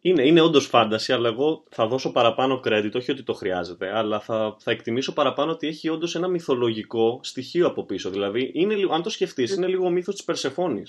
[0.02, 4.20] Είναι, είναι όντως φάνταση, αλλά εγώ θα δώσω παραπάνω credit, όχι ότι το χρειάζεται, αλλά
[4.20, 8.10] θα, θα εκτιμήσω παραπάνω ότι έχει όντως ένα μυθολογικό στοιχείο από πίσω.
[8.10, 10.84] Δηλαδή, είναι, αν το σκεφτείς, είναι λίγο ο μύθος της Περσεφόνη.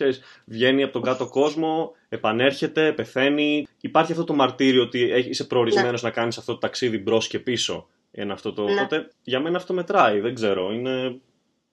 [0.00, 3.66] Ξέρεις, βγαίνει από τον κάτω κόσμο, επανέρχεται, πεθαίνει.
[3.80, 6.08] Υπάρχει αυτό το μαρτύριο ότι είσαι προορισμένος ναι.
[6.08, 7.88] να κάνεις αυτό το ταξίδι μπρος και πίσω.
[8.10, 8.64] Είναι αυτό το...
[8.64, 8.72] ναι.
[8.72, 10.72] Οπότε για μένα αυτό μετράει, δεν ξέρω.
[10.72, 11.20] Είναι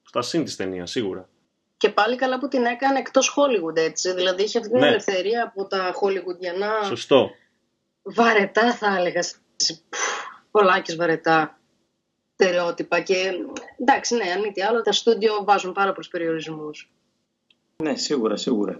[0.02, 1.30] στα συν τη ταινία, σίγουρα.
[1.78, 4.14] Και πάλι καλά που την έκανε εκτός Hollywood έτσι.
[4.14, 4.88] Δηλαδή είχε αυτή την ναι.
[4.88, 6.86] ελευθερία από τα Hollywoodiανά.
[6.86, 7.32] Σωστό.
[8.02, 9.24] Βαρετά θα έλεγα.
[10.52, 11.60] Πολλάκις βαρετά
[12.34, 13.00] στερεότυπα.
[13.00, 13.32] Και
[13.80, 16.92] εντάξει, ναι, αν μη τι άλλο, τα στούντιο βάζουν πάρα πολλούς περιορισμούς.
[17.84, 18.80] Ναι, σίγουρα, σίγουρα.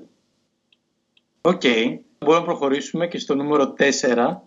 [1.42, 1.62] OK.
[1.64, 2.00] Okay.
[2.20, 4.38] Μπορούμε να προχωρήσουμε και στο νούμερο 4.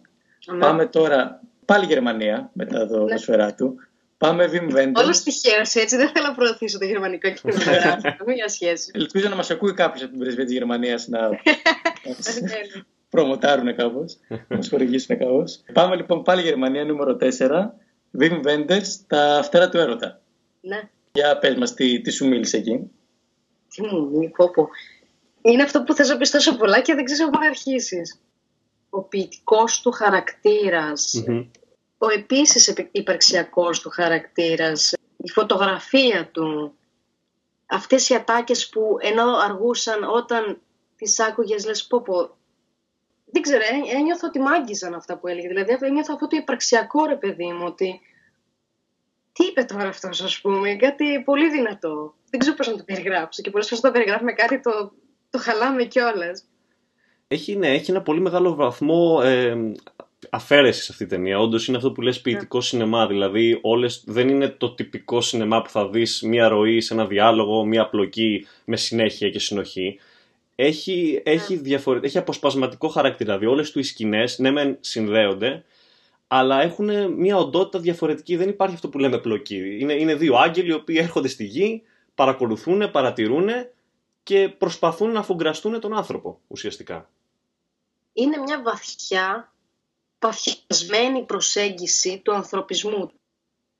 [0.53, 0.59] Ναι.
[0.59, 3.53] Πάμε τώρα πάλι Γερμανία μετά το ναι.
[3.53, 3.77] του.
[4.19, 5.03] Πάμε Βιμ Wenders.
[5.03, 5.97] Όλος τυχαίο έτσι.
[5.97, 8.25] Δεν θέλω να προωθήσω το γερμανικό κινηματογράφο.
[8.27, 8.91] Μία σχέση.
[8.95, 11.31] Ελπίζω να μας ακούει κάποιος από την πρεσβεία της Γερμανίας να
[13.11, 14.19] προμοτάρουν κάπως.
[14.29, 15.63] να μας χορηγήσουν κάπως.
[15.73, 17.71] Πάμε λοιπόν πάλι Γερμανία νούμερο 4.
[18.11, 20.21] Βιμ Wenders, τα φτερά του έρωτα.
[20.61, 20.89] Ναι.
[21.13, 22.91] Για πες μας τι, τι σου μίλησε εκεί.
[23.75, 24.69] Τι μου μίλησε, πω.
[25.43, 28.21] Είναι αυτό που θες να πεις τόσο πολλά και δεν ξέρω πού να αρχίσεις.
[28.91, 31.47] Ο ποιητικός του χαρακτήρας, mm-hmm.
[31.99, 36.75] ο επίσης υπαρξιακός του χαρακτήρας, η φωτογραφία του,
[37.67, 40.61] αυτές οι ατάκες που ενώ αργούσαν όταν
[40.97, 42.37] τις άκουγες λες πω πω,
[43.33, 43.63] δεν ξέρω,
[43.95, 45.49] ένιωθω ότι μ' άγγιζαν αυτά που έλεγε.
[45.49, 48.01] Δηλαδή ένιωθω αυτό το υπαρξιακό ρε παιδί μου, ότι
[49.33, 52.15] τι είπε τώρα αυτός, ας πούμε, κάτι πολύ δυνατό.
[52.31, 53.43] Δεν ξέρω πώς να το περιγράψω.
[53.43, 54.93] Και πολλές φορές το περιγράφουμε κάτι το,
[55.31, 56.45] το χαλάμε κιόλας.
[57.29, 59.55] Έχει, ναι, έχει ένα πολύ μεγάλο βαθμό ε,
[60.31, 61.39] αφαίρεσης αυτή η ταινία.
[61.39, 62.65] Όντως είναι αυτό που λες ποιητικό yeah.
[62.65, 63.07] σινεμά.
[63.07, 67.65] Δηλαδή, όλες, δεν είναι το τυπικό σινεμά που θα δεις μία ροή σε ένα διάλογο,
[67.65, 69.99] μία πλοκή με συνέχεια και συνοχή.
[70.55, 72.01] Έχει, έχει, διαφορε...
[72.03, 73.39] έχει αποσπασματικό χαρακτήρα.
[73.39, 75.65] Δηλαδή, όλες του οι σκηνές, ναι, μεν συνδέονται,
[76.27, 78.37] αλλά έχουν μια οντότητα διαφορετική.
[78.37, 79.77] Δεν υπάρχει αυτό που λέμε πλοκή.
[79.79, 81.83] Είναι, είναι δύο άγγελοι οι οποίοι έρχονται στη γη,
[82.21, 83.49] παρακολουθούν, παρατηρούν
[84.23, 87.11] και προσπαθούν να αφογκραστούν τον άνθρωπο ουσιαστικά.
[88.13, 89.53] Είναι μια βαθιά,
[90.19, 93.11] παθιασμένη προσέγγιση του ανθρωπισμού,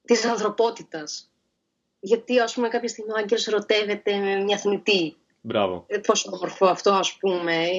[0.05, 1.31] της ανθρωπότητας.
[2.01, 5.17] Γιατί, ας πούμε, κάποια στιγμή ο άγγελος ερωτεύεται με μια θνητή.
[5.41, 5.85] Μπράβο.
[5.87, 7.79] Ε, πόσο όμορφο αυτό, ας πούμε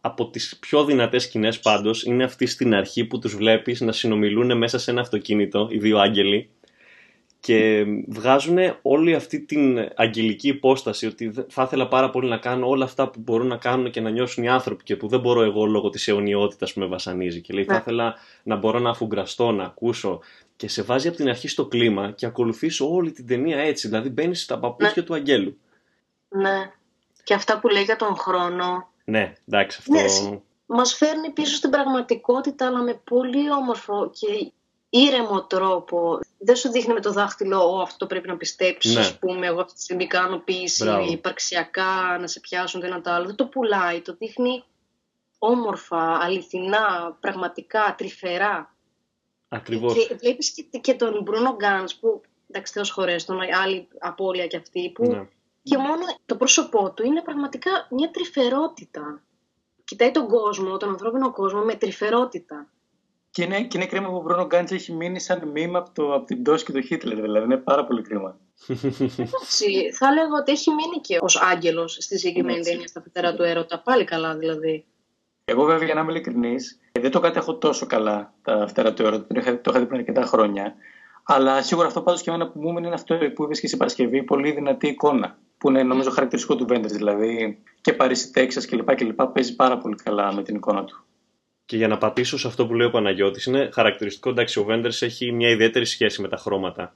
[0.00, 4.56] από τις πιο δυνατές σκηνές πάντως είναι αυτή στην αρχή που τους βλέπεις να συνομιλούν
[4.56, 6.50] μέσα σε ένα αυτοκίνητο, οι δύο άγγελοι
[7.40, 12.84] και βγάζουν όλη αυτή την αγγελική υπόσταση ότι θα ήθελα πάρα πολύ να κάνω όλα
[12.84, 15.64] αυτά που μπορούν να κάνουν και να νιώσουν οι άνθρωποι και που δεν μπορώ εγώ
[15.64, 17.78] λόγω της αιωνιότητας που με βασανίζει και λέει θα ναι.
[17.78, 20.20] ήθελα να μπορώ να αφουγκραστώ, να ακούσω
[20.56, 24.08] και σε βάζει από την αρχή στο κλίμα και ακολουθείς όλη την ταινία έτσι, δηλαδή
[24.08, 25.02] μπαίνεις στα παπούτσια ναι.
[25.02, 25.58] του Αγγέλου.
[26.28, 26.70] Ναι.
[27.24, 28.88] Και αυτά που λέει για τον χρόνο.
[29.04, 30.30] Ναι, εντάξει αυτό...
[30.30, 34.52] Ναι, μας φέρνει πίσω στην πραγματικότητα αλλά με πολύ όμορφο και
[34.90, 36.18] ήρεμο τρόπο.
[36.38, 38.94] Δεν σου δείχνει με το δάχτυλο, Ω, αυτό πρέπει να πιστέψεις.
[38.94, 39.06] Ναι.
[39.06, 43.10] Α πούμε, εγώ αυτή τη στιγμή κάνω ποιήση υπαρξιακά, να σε πιάσουν το ένα το
[43.10, 43.26] άλλο.
[43.26, 44.00] Δεν το πουλάει.
[44.00, 44.64] Το δείχνει
[45.38, 48.74] όμορφα, αληθινά, πραγματικά, τρυφερά.
[49.48, 50.06] Ακριβώς.
[50.06, 52.20] Και βλέπεις και, και, τον Μπρούνο Γκάνς που.
[52.50, 54.90] Εντάξει, Θεός χωρέ, τον άλλη απώλεια κι αυτή.
[54.94, 55.28] Που ναι.
[55.62, 59.22] Και μόνο το πρόσωπό του είναι πραγματικά μια τρυφερότητα.
[59.84, 62.68] Κοιτάει τον κόσμο, τον ανθρώπινο κόσμο με τρυφερότητα.
[63.38, 66.14] Και είναι, και είναι κρίμα που ο Μπρούνο Γκάντζ έχει μείνει σαν μήμα από, το,
[66.14, 67.20] από την πτώση και το Χίτλερ.
[67.20, 68.36] Δηλαδή είναι πάρα πολύ κρίμα.
[68.68, 73.42] Εντάξει, θα λέγω ότι έχει μείνει και ως άγγελος στη συγκεκριμένη ταινία στα φτερά του
[73.42, 73.82] έρωτα.
[73.82, 74.84] Πάλι καλά δηλαδή.
[75.44, 79.26] Εγώ βέβαια για να είμαι ειλικρινής, δεν το κατέχω τόσο καλά τα φτερά του έρωτα.
[79.26, 80.74] Το είχα, το είχα δει πριν αρκετά χρόνια.
[81.24, 84.22] Αλλά σίγουρα αυτό πάντως και εμένα που μου είναι αυτό που είπες και στην Παρασκευή,
[84.22, 85.38] πολύ δυνατή εικόνα.
[85.58, 86.92] Που είναι νομίζω χαρακτηριστικό του Βέντερς.
[86.92, 89.22] Δηλαδή και Παρίσι, Τέξας κλπ.
[89.22, 91.02] Παίζει πάρα πολύ καλά με την εικόνα του.
[91.68, 95.02] Και για να πατήσω σε αυτό που λέει ο Παναγιώτης, είναι χαρακτηριστικό, εντάξει, ο Βέντερς
[95.02, 96.94] έχει μια ιδιαίτερη σχέση με τα χρώματα.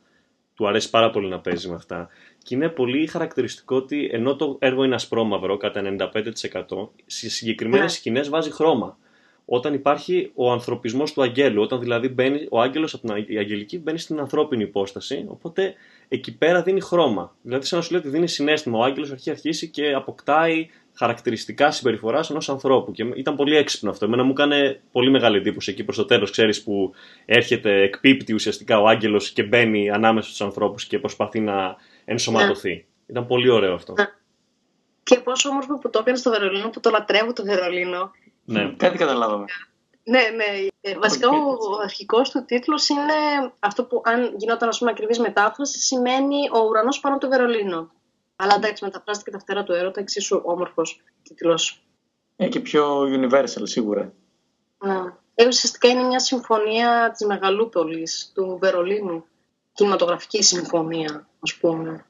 [0.55, 2.09] Του αρέσει πάρα πολύ να παίζει με αυτά.
[2.43, 7.89] Και είναι πολύ χαρακτηριστικό ότι ενώ το έργο είναι ασπρόμαυρο κατά 95%, στι συγκεκριμένες ναι.
[7.89, 8.99] σκηνές βάζει χρώμα.
[9.45, 13.99] Όταν υπάρχει ο ανθρωπισμός του αγγέλου, όταν δηλαδή μπαίνει, ο άγγελος από την αγγελική μπαίνει
[13.99, 15.75] στην ανθρώπινη υπόσταση, οπότε
[16.09, 17.37] εκεί πέρα δίνει χρώμα.
[17.43, 18.79] Δηλαδή, σαν να σου λέει ότι δίνει συνέστημα.
[18.79, 22.92] Ο άγγελος αρχίζει αρχίσει και αποκτάει χαρακτηριστικά συμπεριφοράς ενός ανθρώπου.
[22.92, 24.05] Και ήταν πολύ έξυπνο αυτό.
[24.05, 26.92] Εμένα μου έκανε πολύ μεγάλη εντύπωση εκεί προς το τέλος, ξέρεις που
[27.24, 32.72] έρχεται, εκπίπτει ουσιαστικά ο άγγελος και μπαίνει ανάμεσα στους ανθρώπους και προσπαθεί να ενσωματωθεί.
[32.72, 32.85] Ναι.
[33.07, 33.92] Ήταν πολύ ωραίο αυτό.
[33.92, 34.05] Ναι.
[35.02, 38.11] Και πόσο όμορφο που το έκανε στο Βερολίνο, που το λατρεύω το Βερολίνο.
[38.44, 39.44] Ναι, κάτι καταλάβαμε.
[40.05, 40.66] Ναι, ναι.
[40.81, 43.12] Ε, βασικά ο αρχικός του τίτλος είναι
[43.59, 47.90] αυτό που, αν γινόταν ας πούμε ακριβής μετάφραση, σημαίνει Ο ουρανός πάνω το Βερολίνο.
[48.42, 51.85] Αλλά εντάξει, μεταφράστηκε τα φτερά του έρωτα, εξίσου όμορφος τίτλος.
[52.37, 54.12] Ε, και πιο universal σίγουρα.
[54.85, 54.94] Ναι.
[55.35, 59.24] Ε, ουσιαστικά είναι μια συμφωνία της Μεγαλούπολης, του Βερολίνου.
[59.72, 62.07] Κινηματογραφική συμφωνία, ας πούμε.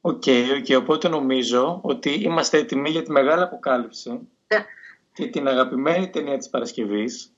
[0.00, 4.64] OK, okay, okay, οπότε νομίζω ότι είμαστε έτοιμοι για τη μεγάλη αποκάλυψη ναι.
[5.12, 7.32] και την αγαπημένη ταινία της Παρασκευής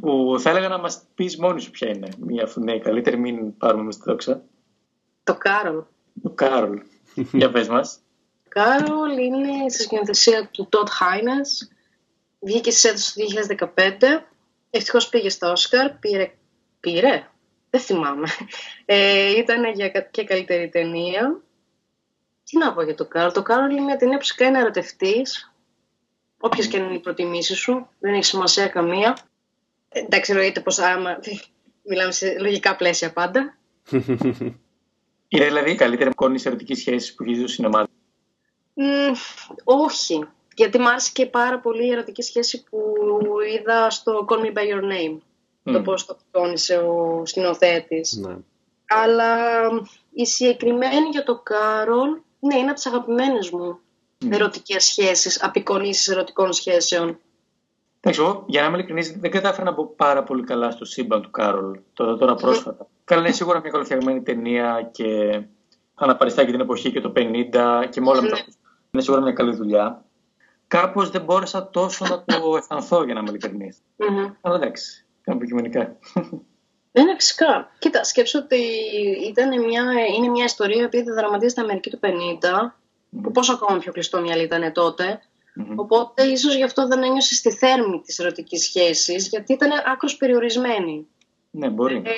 [0.00, 2.08] που θα έλεγα να μας πεις μόνη σου ποια είναι.
[2.18, 4.42] Μία αφού είναι καλύτερη, μην πάρουμε με στη δόξα.
[5.24, 5.82] Το Κάρολ.
[6.22, 6.80] Το Κάρολ.
[7.32, 7.98] Για πες μας.
[8.48, 11.70] Κάρολ είναι στη σκηνοθεσία του Τοντ Χέινς.
[12.40, 13.20] Βγήκε στο έτος του
[13.76, 14.24] 2015.
[14.70, 15.90] Ευτυχώς πήγε στα Όσκαρ.
[15.90, 16.32] Πήρε...
[16.80, 17.28] Πήρε;
[17.70, 18.28] Δεν θυμάμαι.
[18.84, 21.40] Ε, ήταν για και καλύτερη ταινία.
[22.44, 23.32] Τι να πω για το Κάρολ.
[23.32, 25.52] Το Κάρολ είναι μια ταινία που σε κάνει ερωτευτής.
[26.40, 27.88] Όποιες και είναι οι προτιμήσεις σου.
[27.98, 29.18] Δεν έχει σημασία καμία.
[29.88, 31.18] Ε, εντάξει, εννοείται πως άμα.
[31.82, 33.56] Μιλάμε σε λογικά πλαίσια πάντα.
[35.36, 37.86] Είναι δηλαδή η καλύτερη εικόνη ερωτικής σχέσης που έχεις δει στο σινεμά;
[39.64, 40.28] όχι.
[40.54, 42.78] Γιατί μου άρεσε και πάρα πολύ η ερωτική σχέση που
[43.58, 45.18] είδα στο Call Me By Your Name.
[45.62, 48.12] Το πώς το τόνισε ο σκηνοθέτης.
[48.12, 48.36] Ναι.
[48.88, 49.36] Αλλά
[50.12, 52.08] η συγκεκριμένη για το Κάρολ,
[52.40, 53.78] ναι, είναι από τις αγαπημένες μου
[54.24, 54.32] mm.
[54.32, 57.20] ερωτικές σχέσεις, απεικονίσεις ερωτικών σχέσεων.
[58.08, 61.22] Εντάξει, εγώ για να είμαι ειλικρινής, δεν κατάφερα να μπω πάρα πολύ καλά στο σύμπαν
[61.22, 62.86] του Κάρολ τώρα, τώρα πρόσφατα.
[63.04, 65.40] Καλά, είναι σίγουρα μια καλοφτιαγμένη ταινία και
[65.94, 67.22] αναπαριστά και την εποχή και το 50
[67.90, 68.38] και με όλα αυτά.
[68.90, 70.04] Είναι σίγουρα μια καλή δουλειά.
[70.66, 73.78] Κάπως δεν μπόρεσα τόσο να το αισθανθώ για να είμαι ειλικρινής.
[74.40, 75.96] Αλλά εντάξει, κάνω υποκειμενικά.
[76.92, 77.70] Ναι, φυσικά.
[77.78, 78.60] Κοίτα, σκέψω ότι
[79.28, 79.84] ήταν μια,
[80.16, 82.06] είναι μια ιστορία που δραματίζεται στην Αμερική του 50,
[83.22, 85.20] που πόσο ακόμα πιο κλειστό μυαλί ήταν τότε.
[85.58, 85.74] Mm-hmm.
[85.76, 91.06] Οπότε ίσως γι' αυτό δεν ένιωσε στη θέρμη της ερωτικής σχέσης, γιατί ήταν άκρος περιορισμένη.
[91.50, 92.02] Ναι, μπορεί.
[92.04, 92.12] Ε,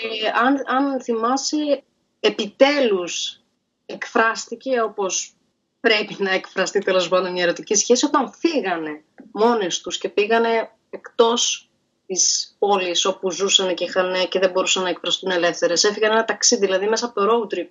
[0.44, 1.82] αν, αν θυμάσαι,
[2.20, 3.40] επιτέλους
[3.86, 5.32] εκφράστηκε όπως
[5.80, 11.70] πρέπει να εκφραστεί τέλος πάντων μια ερωτική σχέση όταν φύγανε μόνες τους και πήγανε εκτός
[12.06, 15.84] της πόλης όπου ζούσαν και, είχαν, και δεν μπορούσαν να εκφραστούν ελεύθερες.
[15.84, 17.68] Έφυγαν ένα ταξίδι, δηλαδή μέσα από το road trip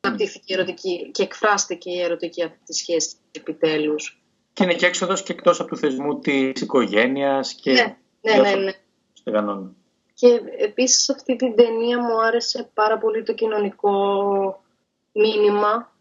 [0.00, 4.19] αναπτύχθηκε η ερωτική και εκφράστηκε η ερωτική αυτή τη σχέση επιτέλους.
[4.52, 7.72] Και είναι και έξοδος και εκτός από του θεσμού της οικογένειας και.
[7.72, 9.40] Ναι, ναι, ναι.
[9.40, 9.70] ναι.
[10.14, 13.92] Και επίσης σε αυτή την ταινία μου άρεσε πάρα πολύ το κοινωνικό
[15.12, 15.92] μήνυμα.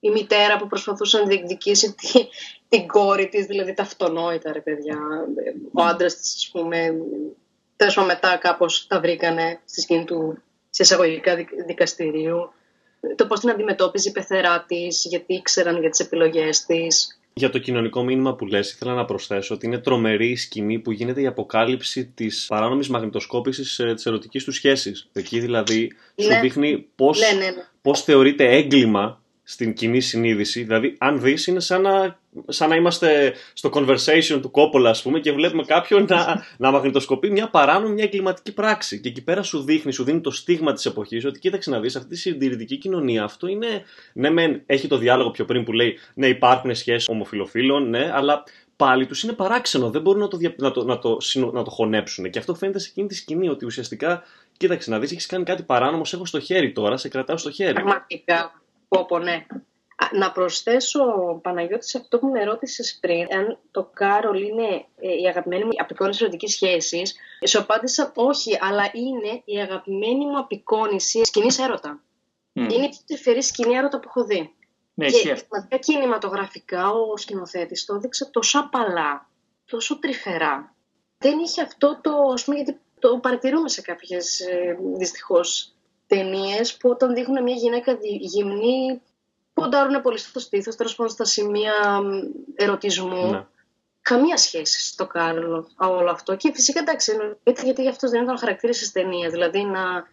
[0.00, 2.26] Η μητέρα που προσπαθούσε να διεκδικήσει τη,
[2.68, 4.98] την κόρη της, δηλαδή τα αυτονόητα ρε παιδιά.
[5.72, 6.94] Ο άντρας της, ας πούμε,
[7.76, 11.34] τέλος μετά κάπως τα βρήκανε στη σκηνή του σε εισαγωγικά
[11.66, 12.52] δικαστηρίου.
[13.16, 17.20] το πώς την αντιμετώπιζε η πεθερά της, γιατί ήξεραν για τις επιλογές της.
[17.38, 20.92] Για το κοινωνικό μήνυμα που λες, ήθελα να προσθέσω ότι είναι τρομερή η σκηνή που
[20.92, 25.08] γίνεται η αποκάλυψη της παράνομης μαγνητοσκόπησης ε, της ερωτικής του σχέσης.
[25.12, 26.40] Εκεί δηλαδή σου Ναι.
[26.40, 27.66] δείχνει πώς, Ναι, ναι, ναι.
[27.82, 30.62] πώς θεωρείται έγκλημα στην κοινή συνείδηση.
[30.62, 35.20] Δηλαδή, αν δεις, είναι σαν να, σαν να είμαστε στο conversation του Κόπολα, ας πούμε,
[35.20, 39.00] και βλέπουμε κάποιον να, να μαγνητοσκοπεί μια παράνομη, μια εγκληματική πράξη.
[39.00, 41.96] Και εκεί πέρα σου δείχνει, σου δίνει το στίγμα της εποχής, ότι κοίταξε να δεις,
[41.96, 43.82] αυτή τη συντηρητική κοινωνία, αυτό είναι,
[44.12, 48.42] ναι μεν, έχει το διάλογο πιο πριν που λέει, ναι υπάρχουν σχέσεις ομοφιλοφίλων, ναι, αλλά
[48.76, 51.62] πάλι τους είναι παράξενο, δεν μπορούν να το, δια- να το, να το, συνο- να
[51.62, 52.30] το χωνέψουν.
[52.30, 54.22] Και αυτό φαίνεται σε εκείνη τη σκηνή, ότι ουσιαστικά,
[54.56, 57.50] κοίταξε να δεις, έχεις κάνει κάτι παράνομο, σε έχω στο χέρι τώρα, σε κρατάω στο
[57.50, 57.72] χέρι.
[57.72, 58.60] Πραγματικά.
[58.88, 59.46] Πω, πω, ναι.
[59.96, 61.00] Α, Να προσθέσω,
[61.42, 65.70] Παναγιώτης, σε αυτό που με ρώτησες πριν, αν το Κάρολ είναι ε, η αγαπημένη μου
[65.76, 67.14] απεικόνιση ερωτικής σχέσης.
[67.46, 72.00] Σου απάντησα όχι, αλλά είναι η αγαπημένη μου απεικόνιση σκηνής έρωτα.
[72.52, 72.62] Μμ.
[72.62, 74.54] Είναι η πιο τρυφερή σκηνή έρωτα που έχω δει.
[74.94, 75.46] Ναι, ισχύει και αυτό.
[75.48, 79.28] πραγματικά κινηματογραφικά ο σκηνοθέτης το έδειξε τόσο απαλά,
[79.64, 80.74] τόσο τρυφερά.
[81.18, 84.78] Δεν είχε αυτό το, ας πούμε, γιατί το παρατηρούμε σε κάποιες ε,
[86.08, 89.00] δυστυχώς ταινίες που όταν δείχνουν μια γυναίκα δι- γυμνή
[89.54, 92.08] ποντάρουν πολύ στο στήθος, τέλος πάντων στα σημεία μ,
[92.54, 93.30] ερωτισμού.
[93.30, 93.46] Ναι.
[94.02, 96.36] Καμία σχέση στο Κάρλο όλο αυτό.
[96.36, 100.08] Και φυσικά εντάξει, εννοείται γιατί αυτό δεν ήταν ο χαρακτήρα της ταινίας, δηλαδή να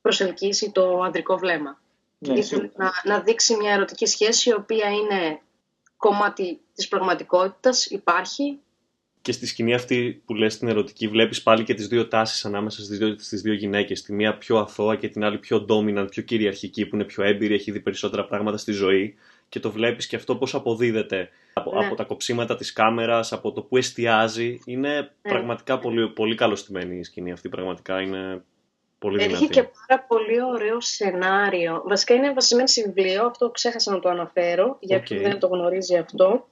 [0.00, 1.80] προσελκύσει το ανδρικό βλέμμα.
[2.18, 2.70] Ναι, Ήθελε σίγουρα.
[3.04, 5.40] να, να δείξει μια ερωτική σχέση η οποία είναι
[5.96, 8.60] κομμάτι της πραγματικότητας, υπάρχει.
[9.28, 12.82] Και στη σκηνή αυτή που λες την ερωτική βλέπεις πάλι και τις δύο τάσεις ανάμεσα
[12.82, 14.02] στις δύο, στις δύο γυναίκες.
[14.02, 17.54] Τη μία πιο αθώα και την άλλη πιο dominant, πιο κυριαρχική που είναι πιο έμπειρη,
[17.54, 19.14] έχει δει περισσότερα πράγματα στη ζωή
[19.48, 21.86] και το βλέπεις και αυτό πώς αποδίδεται από, Ναι.
[21.86, 24.60] από τα κοψίματα της κάμερας, από το που εστιάζει.
[24.66, 28.42] Είναι πραγματικά πολύ, πολύ καλοστημένη η σκηνή αυτή, πραγματικά είναι
[28.98, 29.46] πολύ Έχει δυνατή.
[29.46, 31.82] και πάρα πολύ ωραίο σενάριο.
[31.86, 35.02] Βασικά είναι βασισμένο σε βιβλίο, αυτό ξέχασα να το αναφέρω, για Οκ.
[35.02, 36.48] όποιον δεν το γνωρίζει αυτό.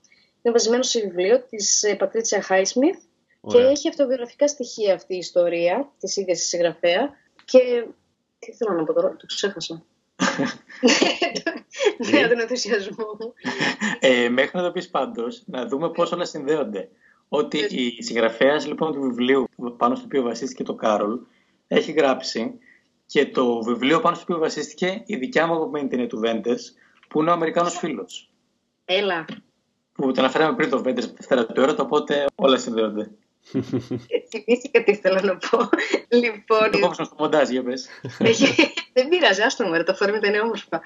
[0.47, 2.99] Είναι βασισμένο σε βιβλίο της ε, Πατρίτσια Χάισμιθ
[3.47, 3.71] και Ωραία.
[3.71, 7.11] έχει αυτοβιογραφικά στοιχεία αυτή η ιστορία της ίδιας της συγγραφέα
[7.45, 7.87] και
[8.39, 9.83] τι θέλω να πω τώρα, το ξέχασα.
[12.11, 13.33] Ναι, τον ενθουσιασμό μου.
[14.01, 16.89] Ε, μέχρι να το πεις πάντως, να δούμε πώς όλα συνδέονται.
[17.29, 21.19] Ότι η συγγραφέας λοιπόν του βιβλίου πάνω στο οποίο βασίστηκε το Κάρολ
[21.69, 22.59] έχει γράψει
[23.07, 26.75] και το βιβλίο πάνω στο οποίο βασίστηκε η δικιά μου αγαπημένη ταινία του Βέντες
[27.09, 28.31] που είναι ο Αμερικάνος φίλος.
[28.85, 29.25] Έλα.
[29.97, 33.11] Που το αναφέραμε πριν το Βέντες Δευτέρα του έρωτα, οπότε όλα συνδέονται.
[33.53, 35.59] Ε, Θυμήθηκα τι ήθελα να πω.
[36.09, 37.89] Λοιπόν, Το κόψαμε στο μοντάζ, για πες.
[38.19, 38.73] Έχει...
[38.93, 40.81] Δεν πειράζει, άστο μου, ρε, το φόρμα ήταν όμορφα.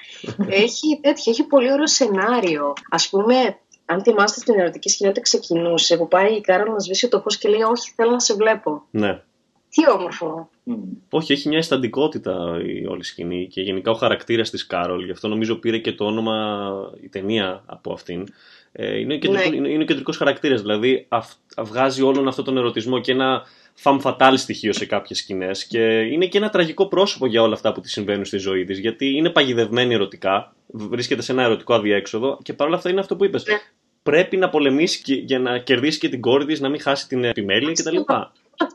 [0.48, 2.72] έχει, τέτοιο, έχει πολύ ωραίο σενάριο.
[2.90, 7.08] Α πούμε, αν θυμάστε στην ερωτική σκηνή όταν ξεκινούσε, που πάει η Κάρα να σβήσει
[7.08, 8.82] το φως και λέει: Όχι, θέλω να σε βλέπω.
[8.90, 9.22] Ναι.
[9.68, 10.48] Τι όμορφο.
[10.62, 10.74] Μμ.
[11.10, 15.04] Όχι, έχει μια αισθαντικότητα η όλη σκηνή και γενικά ο χαρακτήρας της Κάρολ.
[15.04, 16.70] Γι' αυτό νομίζω πήρε και το όνομα
[17.02, 18.26] η ταινία από αυτήν.
[18.72, 19.56] Ε, είναι, κεντρικό, Ναι.
[19.56, 23.42] είναι, είναι κεντρικός χαρακτήρας, δηλαδή αυ, βγάζει όλον αυτόν τον ερωτισμό και ένα
[23.82, 27.72] femme fatale στοιχείο σε κάποιες σκηνές και είναι και ένα τραγικό πρόσωπο για όλα αυτά
[27.72, 32.38] που της συμβαίνουν στη ζωή της γιατί είναι παγιδευμένη ερωτικά, βρίσκεται σε ένα ερωτικό αδιέξοδο
[32.42, 33.44] και παρόλα αυτά είναι αυτό που είπες.
[33.46, 33.54] Ναι.
[34.02, 37.24] Πρέπει να πολεμήσει και- για να κερδίσει και την κόρη της, να μην χάσει την
[37.24, 37.96] επιμέλεια κτλ.
[37.96, 38.32] Όλα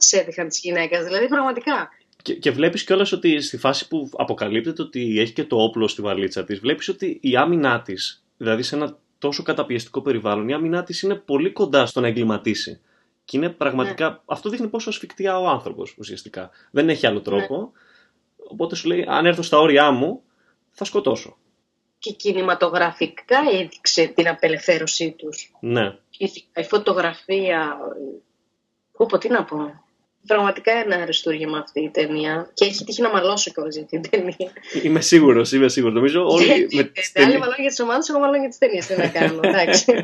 [0.09, 1.89] τι έτυχαν τη γυναίκα, δηλαδή πραγματικά.
[2.21, 6.01] Και, και βλέπεις κιόλας ότι στη φάση που αποκαλύπτεται ότι έχει και το όπλο στη
[6.01, 10.83] βαλίτσα της, βλέπεις ότι η άμυνά της, δηλαδή σε ένα τόσο καταπιεστικό περιβάλλον, η άμυνά
[10.83, 12.81] της είναι πολύ κοντά στο να εγκληματίσει.
[13.25, 14.21] Και είναι πραγματικά.
[14.25, 16.49] Αυτό δείχνει πόσο ασφικτιά ο άνθρωπος ουσιαστικά.
[16.71, 17.71] Δεν έχει άλλο τρόπο.
[18.47, 20.21] Οπότε σου λέει: Αν έρθω στα όρια μου,
[20.71, 21.37] θα σκοτώσω.
[21.97, 25.51] Και κινηματογραφικά έδειξε την απελευθέρωσή τους.
[25.59, 25.97] Ναι.
[26.55, 27.77] Η φωτογραφία.
[28.91, 29.84] Πω, τι να πω.
[30.27, 32.49] Πραγματικά ένα αριστούργημα αυτή η ταινία.
[32.53, 34.51] Και έχει τύχει να μαλώσω κιόλας για την ταινία.
[34.83, 35.95] Είμαι σίγουρος, είμαι σίγουρος.
[35.95, 36.47] Νομίζω όλοι.
[36.47, 38.85] με τις Ε, Άλλοι ταινίες- μαλώνουν για τις ομάδες, εγώ μαλώνω για τις ταινίες.
[38.85, 39.39] Τι να κάνω.
[39.43, 39.85] Εντάξει.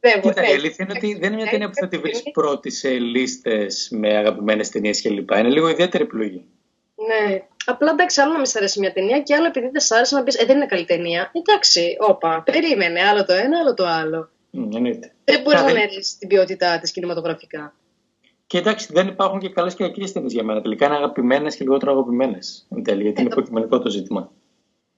[0.00, 0.50] Δεν Κοίτα, μπορεί.
[0.50, 3.88] η αλήθεια είναι ότι δεν είναι μια ταινία που θα τη βρεις πρώτη σε λίστες
[3.92, 5.30] με αγαπημένες ταινίες κλπ.
[5.30, 6.44] Είναι λίγο ιδιαίτερη επιλογή.
[7.08, 7.42] Ναι.
[7.64, 10.14] Απλά εντάξει, άλλο να μην σ' αρέσει μια ταινία και άλλο επειδή δεν σ' άρεσε
[10.16, 11.30] να πεις Ε, δεν είναι καλή ταινία.
[11.34, 13.00] Εντάξει, όπα, περίμενε.
[13.00, 14.30] Άλλο το ένα, άλλο το άλλο.
[14.50, 15.12] Μμ, εννοείται.
[15.24, 17.74] Δεν μπορεί να Κάτι- ανέλυσει την ποιότητά της κινηματογραφικά.
[18.48, 20.60] Και εντάξει, δεν υπάρχουν και καλές και κακές ταινίες για μένα.
[20.60, 22.66] Τελικά είναι αγαπημένες και λιγότερο αγαπημένες.
[22.70, 24.30] Εν τέλει, γιατί είναι υποκειμενικό το ζήτημα.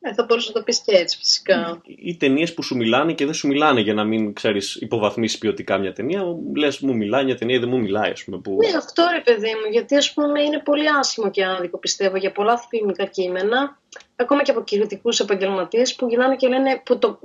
[0.01, 1.81] Ε, θα μπορούσες να το πεις και έτσι, φυσικά.
[1.85, 5.79] ή ταινίες που σου μιλάνε και δεν σου μιλάνε για να μην ξέρεις υποβαθμίσεις ποιοτικά
[5.79, 6.23] μια ταινία.
[6.57, 8.39] Λες, μου μιλάει μια ταινία ή δεν μου μιλάει, ας πούμε.
[8.39, 8.57] Που...
[8.57, 12.33] Ναι, αυτό ρε παιδί μου, γιατί ας πούμε είναι πολύ άσχημο και άδικο πιστεύω για
[12.33, 13.79] πολλά φιλμικά κείμενα,
[14.17, 17.19] ακόμα και από κριτικούς επαγγελματίες που γυρνάνε και λένε που το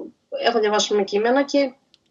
[0.46, 1.60] έχω διαβάσει με κείμενα και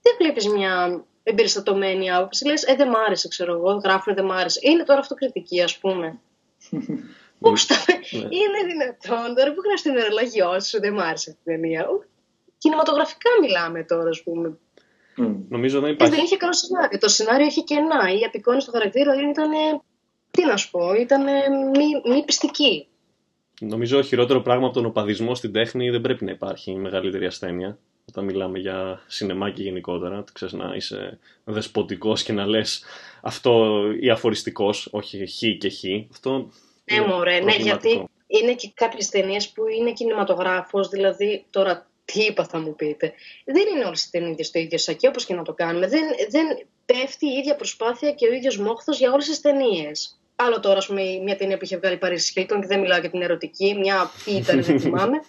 [0.02, 2.46] δεν βλέπεις μια εμπεριστατωμένη άποψη.
[2.46, 4.60] Λες, Ε, δεν μ' άρεσε, ξέρω εγώ, γράφουν, δεν μ' άρεσε.
[4.62, 6.18] Είναι τώρα αυτοκριτική, ας πούμε.
[7.40, 7.74] Πώς το...
[8.40, 11.86] Είναι δυνατόν τώρα που χρειάζεται την νερολογιό σου, δεν μ' άρεσε αυτή την ταινία.
[12.58, 14.58] Κινηματογραφικά μιλάμε τώρα, ας πούμε.
[15.18, 15.34] Mm.
[15.48, 16.14] Νομίζω δεν Ε, υπάρχει.
[16.14, 16.98] δεν είχε καλό σενάριο.
[16.98, 18.12] Το σενάριο είχε κενά.
[18.20, 19.50] Η απεικόνιση του χαρακτήρα ήταν.
[20.30, 21.22] Τι να σου πω, ήταν
[21.70, 22.86] μη, μη πιστική.
[23.60, 27.78] Νομίζω χειρότερο πράγμα από τον οπαδισμό στην τέχνη δεν πρέπει να υπάρχει μεγαλύτερη ασθένεια.
[28.08, 32.84] Όταν μιλάμε για σινεμάκι γενικότερα, ξέρεις να είσαι δεσποτικός και να λες
[33.22, 35.82] αυτό ή αφοριστικός, όχι χ και χ.
[36.10, 36.50] Αυτό
[36.84, 37.88] Ναι, είναι μωρέ, ναι, προβληματικό.
[37.88, 43.12] γιατί είναι και κάποιες ταινίες που είναι κινηματογράφος, δηλαδή τώρα τι είπα θα μου πείτε.
[43.44, 45.88] Δεν είναι όλες οι ταινίες το ίδιο σακί, όπως και να το κάνουμε.
[45.88, 50.18] Δεν, δεν πέφτει η ίδια προσπάθεια και ο ίδιος μόχθος για όλες τις ταινίες.
[50.36, 53.10] Άλλο τώρα, ας πούμε, μια ταινία που είχε βγάλει Paris Hilton και δεν μιλάω για
[53.10, 55.22] την ερωτική, μια τι ήταν, δεν θυμάμαι.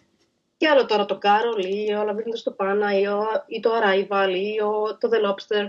[0.58, 4.30] Και άλλο τώρα το Carol ή ο Λαβύρινθος στο Πάνα ή, ο, ή το Arrival
[4.36, 5.68] ή ο, το The Lobster.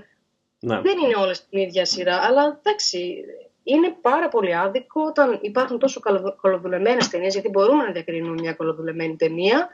[0.61, 0.81] Ναι.
[0.81, 3.25] Δεν είναι όλες την ίδια σειρά, αλλά εντάξει,
[3.63, 6.01] είναι πάρα πολύ άδικο όταν υπάρχουν τόσο
[6.41, 9.69] καλοδουλεμένες ταινίες, γιατί μπορούμε να διακρίνουμε μια καλοδουλεμένη ταινία,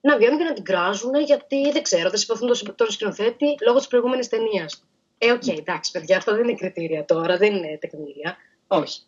[0.00, 3.78] να βγαίνουν και να την κράζουν γιατί δεν ξέρω, δεν συμπαθούν τον, τον σκηνοθέτη λόγω
[3.78, 4.84] της προηγούμενης ταινίας.
[5.18, 8.36] Ε, OK, okay, εντάξει, παιδιά, αυτό δεν είναι κριτήρια τώρα, δεν είναι τεκμήρια.
[8.66, 9.00] Όχι.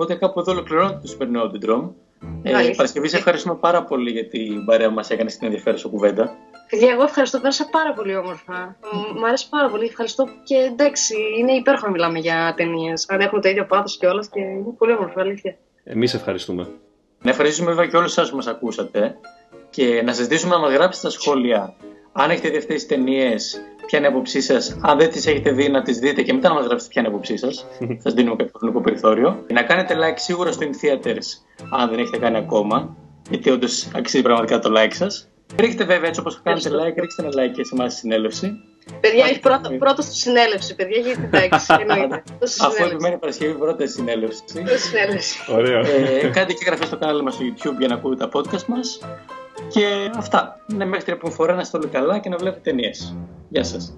[0.00, 1.88] Οπότε κάπου εδώ ολοκληρώνεται το σημερινό Audidrom.
[2.42, 2.74] Ε, Αλήθεια.
[2.74, 6.36] Παρασκευή, σε ευχαριστούμε πάρα πολύ για την παρέα που μας έκανες στην ενδιαφέρουσα κουβέντα.
[6.70, 8.76] Παιδιά, εγώ ευχαριστώ, πέρασα πάρα πολύ όμορφα.
[8.92, 13.08] Μ- Μ' αρέσει πάρα πολύ, ευχαριστώ και εντάξει, είναι υπέροχο να μιλάμε για ταινίες.
[13.08, 15.56] Αν έχουν το ίδιο πάθος και όλα και είναι πολύ όμορφο, αλήθεια.
[15.84, 16.68] Εμείς ευχαριστούμε.
[17.22, 19.16] Να ευχαριστήσουμε βέβαια και όλους εσάς που μας ακούσατε
[19.70, 21.74] και να σας ζητήσουμε να μας γράψετε στα σχόλια
[22.12, 25.50] αν έχετε δει αυτέ τι ταινίες, ποια είναι η άποψή σας; Αν δεν τις έχετε
[25.50, 27.66] δει, να τις δείτε και μετά να μας γράψετε ποια είναι η άποψή σας.
[28.04, 29.44] σας δίνουμε κάποιο χρονικό περιθώριο.
[29.52, 31.26] Να κάνετε like σίγουρα στο In Theaters,
[31.70, 32.96] αν δεν έχετε κάνει ακόμα,
[33.30, 35.28] γιατί όντως αξίζει πραγματικά το like σας.
[35.56, 38.52] Ρίχτε βέβαια έτσι όπως κάνετε like, ρίξτε ένα like και σε εμάς στη συνέλευση.
[39.00, 42.22] Παιδιά, έχει πρώτο, πρώτος στη συνέλευση, παιδιά, γιατί εντάξει, εννοείται.
[42.26, 42.94] Πρώτος στη Αφού συνέλευση.
[42.94, 44.42] επιμένει Παρασκευή πρώτα στη συνέλευση.
[44.52, 45.38] Πρώτο στη συνέλευση.
[45.52, 45.78] Ωραίο.
[45.80, 48.98] ε, κάντε και εγγραφή στο κανάλι μας στο YouTube για να ακούτε τα podcast μας.
[49.68, 50.60] Και αυτά.
[50.66, 53.16] Ναι, μέχρι την επόμενη φορά να είστε όλοι καλά και να βλέπετε ταινίες.
[53.48, 53.94] Γεια σας.